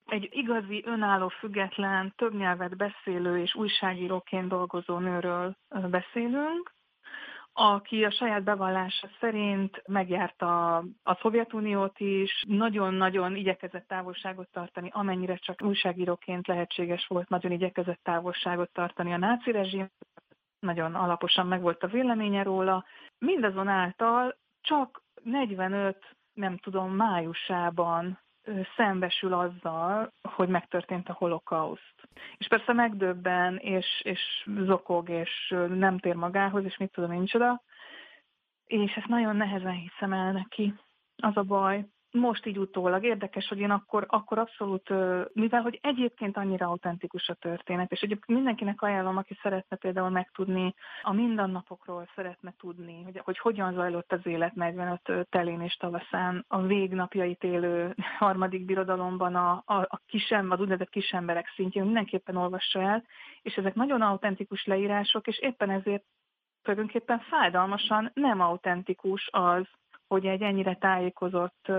egy 0.06 0.28
igazi, 0.32 0.82
önálló, 0.86 1.28
független, 1.28 2.12
több 2.16 2.34
nyelvet 2.34 2.76
beszélő 2.76 3.38
és 3.38 3.54
újságíróként 3.54 4.48
dolgozó 4.48 4.98
nőről 4.98 5.56
beszélünk, 5.90 6.72
aki 7.52 8.04
a 8.04 8.10
saját 8.10 8.42
bevallása 8.42 9.08
szerint 9.20 9.82
megjárta 9.86 10.76
a 11.02 11.14
Szovjetuniót 11.20 12.00
is, 12.00 12.44
nagyon-nagyon 12.48 13.36
igyekezett 13.36 13.86
távolságot 13.86 14.48
tartani, 14.52 14.88
amennyire 14.92 15.36
csak 15.36 15.62
újságíróként 15.62 16.46
lehetséges 16.46 17.06
volt, 17.06 17.28
nagyon 17.28 17.52
igyekezett 17.52 18.00
távolságot 18.02 18.72
tartani 18.72 19.12
a 19.12 19.16
náci 19.16 19.50
rezsim, 19.50 19.90
nagyon 20.58 20.94
alaposan 20.94 21.46
megvolt 21.46 21.82
a 21.82 21.86
véleménye 21.86 22.42
róla. 22.42 22.84
Mindazonáltal 23.18 24.36
csak 24.60 25.02
45, 25.22 26.16
nem 26.32 26.56
tudom, 26.58 26.94
májusában 26.94 28.20
szembesül 28.76 29.32
azzal, 29.32 30.12
hogy 30.22 30.48
megtörtént 30.48 31.08
a 31.08 31.12
holokauszt. 31.12 31.94
És 32.36 32.48
persze 32.48 32.72
megdöbben, 32.72 33.56
és, 33.56 34.00
és 34.04 34.20
zokog, 34.64 35.08
és 35.08 35.54
nem 35.68 35.98
tér 35.98 36.14
magához, 36.14 36.64
és 36.64 36.76
mit 36.76 36.92
tudom 36.92 37.12
én 37.12 37.24
csoda. 37.24 37.62
És 38.66 38.94
ezt 38.94 39.06
nagyon 39.06 39.36
nehezen 39.36 39.72
hiszem 39.72 40.12
el 40.12 40.32
neki. 40.32 40.74
Az 41.16 41.36
a 41.36 41.42
baj 41.42 41.86
most 42.12 42.46
így 42.46 42.58
utólag 42.58 43.04
érdekes, 43.04 43.48
hogy 43.48 43.58
én 43.58 43.70
akkor, 43.70 44.06
akkor 44.08 44.38
abszolút, 44.38 44.88
mivel 45.32 45.62
hogy 45.62 45.78
egyébként 45.82 46.36
annyira 46.36 46.66
autentikus 46.66 47.28
a 47.28 47.34
történet, 47.34 47.92
és 47.92 48.00
egyébként 48.00 48.38
mindenkinek 48.38 48.82
ajánlom, 48.82 49.16
aki 49.16 49.38
szeretne 49.42 49.76
például 49.76 50.10
megtudni 50.10 50.74
a 51.02 51.12
mindennapokról, 51.12 52.08
szeretne 52.14 52.54
tudni, 52.58 53.02
hogy, 53.02 53.20
hogy 53.24 53.38
hogyan 53.38 53.74
zajlott 53.74 54.12
az 54.12 54.26
élet 54.26 54.54
45 54.54 55.26
telén 55.30 55.60
és 55.60 55.76
tavaszán, 55.76 56.44
a 56.48 56.62
végnapjait 56.62 57.44
élő 57.44 57.94
harmadik 58.18 58.64
birodalomban 58.64 59.34
a, 59.34 59.62
a, 59.66 59.74
a 59.74 60.00
kisem, 60.06 60.50
az 60.50 60.60
úgynevezett 60.60 60.90
kisemberek 60.90 61.52
szintjén, 61.54 61.84
mindenképpen 61.84 62.36
olvassa 62.36 62.80
el, 62.80 63.04
és 63.42 63.54
ezek 63.54 63.74
nagyon 63.74 64.02
autentikus 64.02 64.64
leírások, 64.64 65.26
és 65.26 65.38
éppen 65.38 65.70
ezért 65.70 66.04
tulajdonképpen 66.62 67.18
fájdalmasan 67.18 68.10
nem 68.14 68.40
autentikus 68.40 69.28
az, 69.30 69.66
hogy 70.12 70.26
egy 70.26 70.42
ennyire 70.42 70.74
tájékozott 70.74 71.72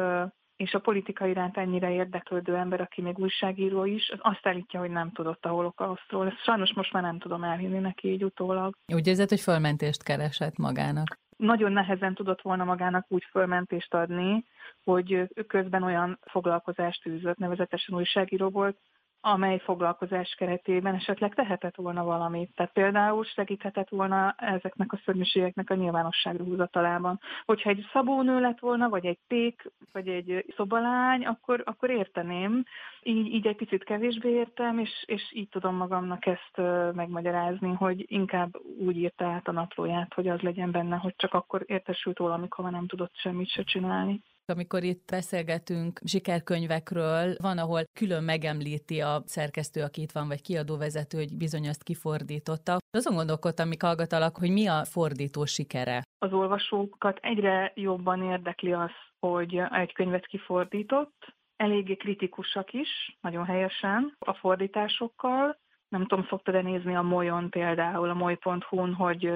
és 0.56 0.74
a 0.74 0.80
politika 0.80 1.26
iránt 1.26 1.58
ennyire 1.58 1.92
érdeklődő 1.92 2.56
ember, 2.56 2.82
aki 2.82 3.02
még 3.02 3.20
újságíró 3.20 3.86
is, 3.86 4.10
az 4.10 4.20
azt 4.22 4.48
állítja, 4.48 4.80
hogy 4.80 4.90
nem 4.90 5.12
tudott 5.12 5.46
a 5.46 5.50
holokausztról. 5.50 6.28
Ezt 6.28 6.44
sajnos 6.44 6.74
most 6.74 6.94
már 6.94 7.04
nem 7.04 7.20
tudom 7.20 7.44
elhinni 7.44 7.80
neki 7.80 8.12
így 8.12 8.24
utólag. 8.24 8.76
Úgy 8.94 9.08
érzed, 9.08 9.30
hogy 9.30 9.40
fölmentést 9.40 10.04
keresett 10.04 10.58
magának? 10.58 11.20
Nagyon 11.38 11.72
nehezen 11.72 12.14
tudott 12.14 12.42
volna 12.42 12.64
magának 12.64 13.06
úgy 13.10 13.24
fölmentést 13.32 13.94
adni, 13.94 14.46
hogy 14.84 15.28
közben 15.48 15.84
olyan 15.84 16.20
foglalkozást 16.22 17.06
űzött, 17.06 17.38
nevezetesen 17.38 17.96
újságíró 17.96 18.50
volt, 18.50 18.78
amely 19.26 19.60
foglalkozás 19.60 20.36
keretében 20.38 20.96
esetleg 20.96 21.34
tehetett 21.34 21.76
volna 21.76 22.04
valamit. 22.04 22.52
Tehát 22.56 22.74
például 22.74 23.24
segíthetett 23.24 23.90
volna 23.90 24.36
ezeknek 24.38 24.94
a 24.94 25.00
szörnyűségeknek 25.06 25.70
a 25.70 25.76
nyilvánosságra 25.76 26.44
húzatalában. 26.44 27.20
Hogyha 27.46 27.70
egy 27.70 27.86
szabónő 27.94 28.40
lett 28.40 28.60
volna, 28.60 28.90
vagy 28.90 29.06
egy 29.06 29.20
pék, 29.28 29.72
vagy 29.92 30.08
egy 30.08 30.46
szobalány, 30.56 31.26
akkor, 31.26 31.62
akkor 31.66 31.90
érteném. 31.90 32.64
Így, 33.04 33.34
így 33.34 33.48
egy 33.48 33.56
picit 33.56 33.84
kevésbé 33.84 34.30
értem, 34.30 34.80
és, 34.80 35.04
és 35.06 35.32
így 35.34 35.50
tudom 35.50 35.76
magamnak 35.76 36.26
ezt 36.26 36.58
megmagyarázni, 36.96 37.74
hogy 37.74 38.06
inkább 38.08 38.58
úgy 38.80 38.98
írta 38.98 39.26
át 39.26 39.48
a 39.48 39.52
naplóját, 39.52 40.14
hogy 40.14 40.28
az 40.28 40.40
legyen 40.40 40.72
benne, 40.72 40.96
hogy 40.96 41.14
csak 41.16 41.34
akkor 41.34 41.64
értesült 41.66 42.18
róla, 42.18 42.34
amikor 42.34 42.72
nem 42.72 42.88
tudott 42.88 43.16
semmit 43.16 43.50
se 43.50 43.64
csinálni. 43.64 44.22
Amikor 44.46 44.84
itt 44.84 45.10
beszélgetünk 45.12 46.00
sikerkönyvekről, 46.06 47.36
van, 47.42 47.58
ahol 47.58 47.82
külön 48.00 48.24
megemlíti 48.24 49.02
a 49.02 49.22
szerkesztő, 49.26 49.82
aki 49.82 50.02
itt 50.02 50.12
van, 50.12 50.28
vagy 50.28 50.42
kiadóvezető, 50.42 51.18
hogy 51.18 51.38
bizony 51.38 51.68
azt 51.68 51.84
kifordította. 51.84 52.78
Azon 52.98 53.16
gondolkodtam, 53.16 53.66
amik 53.66 53.82
hallgatalak, 53.82 54.38
hogy 54.38 54.52
mi 54.52 54.68
a 54.68 54.86
fordító 54.86 55.46
sikere. 55.46 56.02
Az 56.18 56.34
olvasókat 56.34 57.18
egyre 57.22 57.72
jobban 57.76 58.24
érdekli 58.24 58.74
az, 58.74 58.92
hogy 59.20 59.62
egy 59.72 59.94
könyvet 59.94 60.26
kifordított, 60.26 61.34
eléggé 61.56 61.96
kritikusak 61.96 62.74
is, 62.74 63.18
nagyon 63.22 63.46
helyesen 63.46 64.16
a 64.20 64.34
fordításokkal, 64.34 65.58
nem 65.94 66.06
tudom, 66.06 66.26
szoktad-e 66.30 66.62
nézni 66.62 66.96
a 66.96 67.02
Molyon 67.02 67.50
például, 67.50 68.10
a 68.10 68.14
moly.hu-n, 68.14 68.94
hogy 68.94 69.34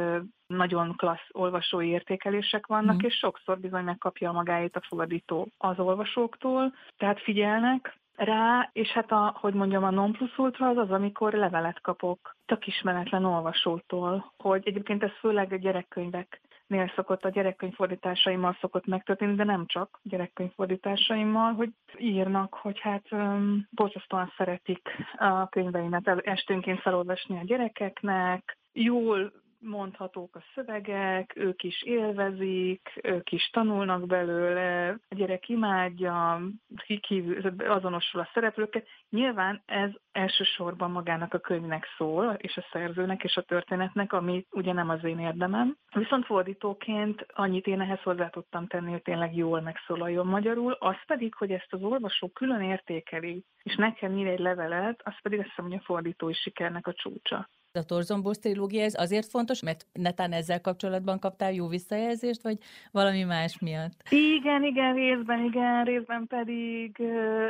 nagyon 0.48 0.96
klassz 0.96 1.30
olvasói 1.32 1.88
értékelések 1.88 2.66
vannak, 2.68 2.96
mm. 2.96 3.06
és 3.06 3.14
sokszor 3.14 3.60
bizony 3.60 3.84
megkapja 3.84 4.32
magáit 4.32 4.76
a 4.76 4.86
fordító 4.88 5.48
az 5.58 5.80
olvasóktól, 5.80 6.74
tehát 6.98 7.22
figyelnek 7.22 7.98
rá, 8.16 8.70
és 8.74 8.88
hát 8.88 9.12
a, 9.12 9.36
hogy 9.40 9.54
mondjam, 9.54 9.84
a 9.84 9.90
non 9.90 10.12
plus 10.12 10.38
ultra 10.38 10.68
az 10.68 10.78
az, 10.78 10.92
amikor 10.92 11.34
levelet 11.34 11.82
kapok 11.82 12.36
tök 12.46 12.68
ismeretlen 12.68 13.26
olvasótól, 13.26 14.34
hogy 14.38 14.62
egyébként 14.66 15.04
ez 15.04 15.12
főleg 15.20 15.52
a 15.54 15.56
gyerekkönyvek 15.56 16.42
nél 16.68 16.92
szokott 16.96 17.26
a 17.26 17.30
gyerekkönyvfordításaimmal 17.30 18.58
szokott 18.60 18.86
megtörténni, 18.86 19.36
de 19.36 19.44
nem 19.44 19.66
csak 19.66 20.00
gyerekkönyvfordításaimmal, 20.04 21.54
hogy 21.54 21.70
írnak, 21.98 22.54
hogy 22.54 22.80
hát 22.80 23.12
um, 23.12 23.68
borzasztóan 23.72 24.34
szeretik 24.38 24.90
a 25.18 25.50
könyveimet 25.50 26.08
esténként 26.08 26.82
felolvasni 26.82 27.38
a 27.38 27.44
gyerekeknek, 27.46 28.58
jól 28.74 29.32
mondhatók 29.60 30.36
a 30.36 30.44
szövegek, 30.56 31.34
ők 31.36 31.64
is 31.64 31.84
élvezik, 31.84 33.00
ők 33.04 33.32
is 33.32 33.50
tanulnak 33.50 34.06
belőle, 34.06 34.90
a 35.10 35.16
gyerek 35.16 35.50
imádja, 35.50 36.42
kikívül, 36.86 37.54
azonosul 37.68 38.22
a 38.22 38.30
szereplőket. 38.34 38.88
Nyilván 39.10 39.62
ez 39.66 39.90
elsősorban 40.12 40.92
magának 40.92 41.34
a 41.34 41.40
könyvnek 41.40 41.86
szól, 41.98 42.34
és 42.38 42.58
a 42.58 42.66
szerzőnek 42.72 43.24
és 43.24 43.36
a 43.36 43.42
történetnek, 43.42 44.14
ami 44.14 44.46
ugye 44.52 44.74
nem 44.74 44.90
az 44.90 45.04
én 45.04 45.20
érdemem. 45.20 45.78
Viszont 45.94 46.26
fordítóként 46.26 47.26
annyit 47.34 47.68
én 47.68 47.82
ehhez 47.82 48.02
hozzá 48.02 48.30
tudtam 48.30 48.68
tenni, 48.68 48.92
hogy 48.92 49.02
tényleg 49.02 49.36
jól 49.36 49.62
megszólaljon 49.62 50.28
magyarul, 50.28 50.72
az 50.72 50.98
pedig, 51.08 51.34
hogy 51.34 51.52
ezt 51.52 51.74
az 51.74 51.84
olvasó 51.84 52.30
külön 52.30 52.62
értékeli, 52.62 53.44
és 53.64 53.76
nekem 53.76 54.18
ír 54.18 54.28
egy 54.28 54.40
levelet, 54.40 55.02
az 55.04 55.22
pedig 55.22 55.40
azt 55.40 55.48
hiszem, 55.48 55.66
hogy 55.66 55.74
a 55.74 55.86
fordítói 55.86 56.34
sikernek 56.34 56.88
a 56.88 56.94
csúcsa. 56.94 57.50
A 57.78 57.84
Torzombos 57.84 58.38
trilógia 58.38 58.84
ez 58.84 58.94
azért 59.00 59.30
fontos, 59.30 59.62
mert 59.62 59.86
netán 59.94 60.32
ezzel 60.32 60.62
kapcsolatban 60.62 61.20
kaptál 61.20 61.54
jó 61.54 61.68
visszajelzést, 61.68 62.42
vagy 62.42 62.58
valami 62.92 63.24
más 63.24 63.60
miatt? 63.60 64.04
Igen, 64.10 64.64
igen, 64.64 64.94
részben 64.94 65.44
igen, 65.44 65.84
részben 65.84 66.28
pedig 66.28 67.02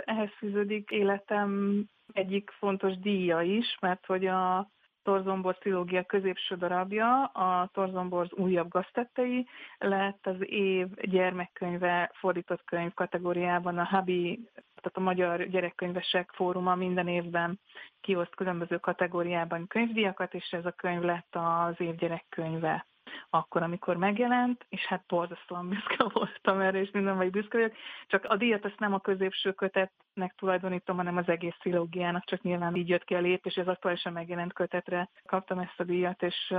ehhez 0.06 0.30
fűződik 0.38 0.90
életem 0.90 1.84
egyik 2.14 2.50
fontos 2.60 3.00
díja 3.00 3.42
is, 3.42 3.78
mert 3.82 4.06
hogy 4.06 4.26
a 4.26 4.72
Torzomborz 5.08 5.58
trilógia 5.60 6.04
középső 6.04 6.56
darabja, 6.56 7.24
a 7.24 7.70
Torzomborz 7.74 8.32
újabb 8.34 8.70
gaztettei, 8.70 9.48
lett 9.78 10.28
az 10.28 10.36
év 10.40 10.88
gyermekkönyve 10.96 12.12
fordított 12.14 12.64
könyv 12.64 12.94
kategóriában 12.94 13.78
a 13.78 13.84
Habi, 13.84 14.50
tehát 14.54 14.98
a 14.98 15.00
Magyar 15.00 15.44
Gyerekkönyvesek 15.44 16.32
Fóruma 16.32 16.76
minden 16.76 17.08
évben 17.08 17.60
kioszt 18.02 18.36
különböző 18.36 18.78
kategóriában 18.78 19.68
könyvdiakat, 19.68 20.34
és 20.34 20.50
ez 20.52 20.66
a 20.66 20.72
könyv 20.72 21.02
lett 21.02 21.36
az 21.36 21.76
év 21.78 21.96
gyerekkönyve 21.96 22.86
akkor, 23.30 23.64
amikor 23.64 23.98
megjelent, 23.98 24.66
és 24.70 24.86
hát 24.86 25.04
borzasztóan 25.08 25.70
büszke 25.70 26.04
voltam 26.14 26.60
erre, 26.60 26.80
és 26.80 26.92
minden 26.92 27.18
vagy 27.18 27.30
büszke 27.30 27.58
vagyok. 27.58 27.74
Csak 28.08 28.26
a 28.26 28.36
díjat 28.36 28.66
ezt 28.66 28.80
nem 28.80 28.94
a 28.94 29.00
középső 29.00 29.52
kötetnek 29.52 30.34
tulajdonítom, 30.38 30.98
hanem 30.98 31.18
az 31.18 31.28
egész 31.28 31.56
trilógiának, 31.60 32.26
csak 32.26 32.42
nyilván 32.42 32.76
így 32.76 32.90
jött 32.90 33.04
ki 33.04 33.16
a 33.16 33.20
lép, 33.20 33.46
és 33.46 33.56
ez 33.56 33.68
aktuálisan 33.68 34.14
megjelent 34.14 34.54
kötetre 34.54 35.10
kaptam 35.26 35.60
ezt 35.60 35.80
a 35.80 35.84
díjat, 35.84 36.24
és, 36.24 36.54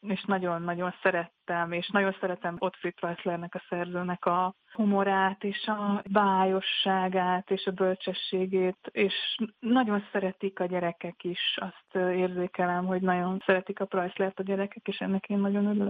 és 0.00 0.24
nagyon-nagyon 0.24 0.94
szerettem, 1.02 1.72
és 1.72 1.88
nagyon 1.88 2.16
szeretem 2.20 2.56
Ottfried 2.58 2.94
Weisslernek 3.02 3.54
a 3.54 3.62
szerzőnek 3.68 4.24
a 4.24 4.54
humorát, 4.72 5.44
és 5.44 5.66
a 5.66 6.02
bájosságát, 6.10 7.50
és 7.50 7.66
a 7.66 7.70
bölcsességét, 7.70 8.78
és 8.90 9.14
nagyon 9.58 10.04
szeretik 10.12 10.60
a 10.60 10.66
gyerekek 10.66 11.24
is, 11.24 11.58
azt 11.60 11.94
érzékelem, 11.94 12.86
hogy 12.86 13.02
nagyon 13.02 13.42
szeretik 13.46 13.80
a 13.80 13.84
Price-lert 13.84 14.38
a 14.38 14.42
gyerekek, 14.42 14.88
és 14.88 14.98
ennek 14.98 15.28
én 15.28 15.38
nagyon 15.38 15.66
örülök. 15.66 15.89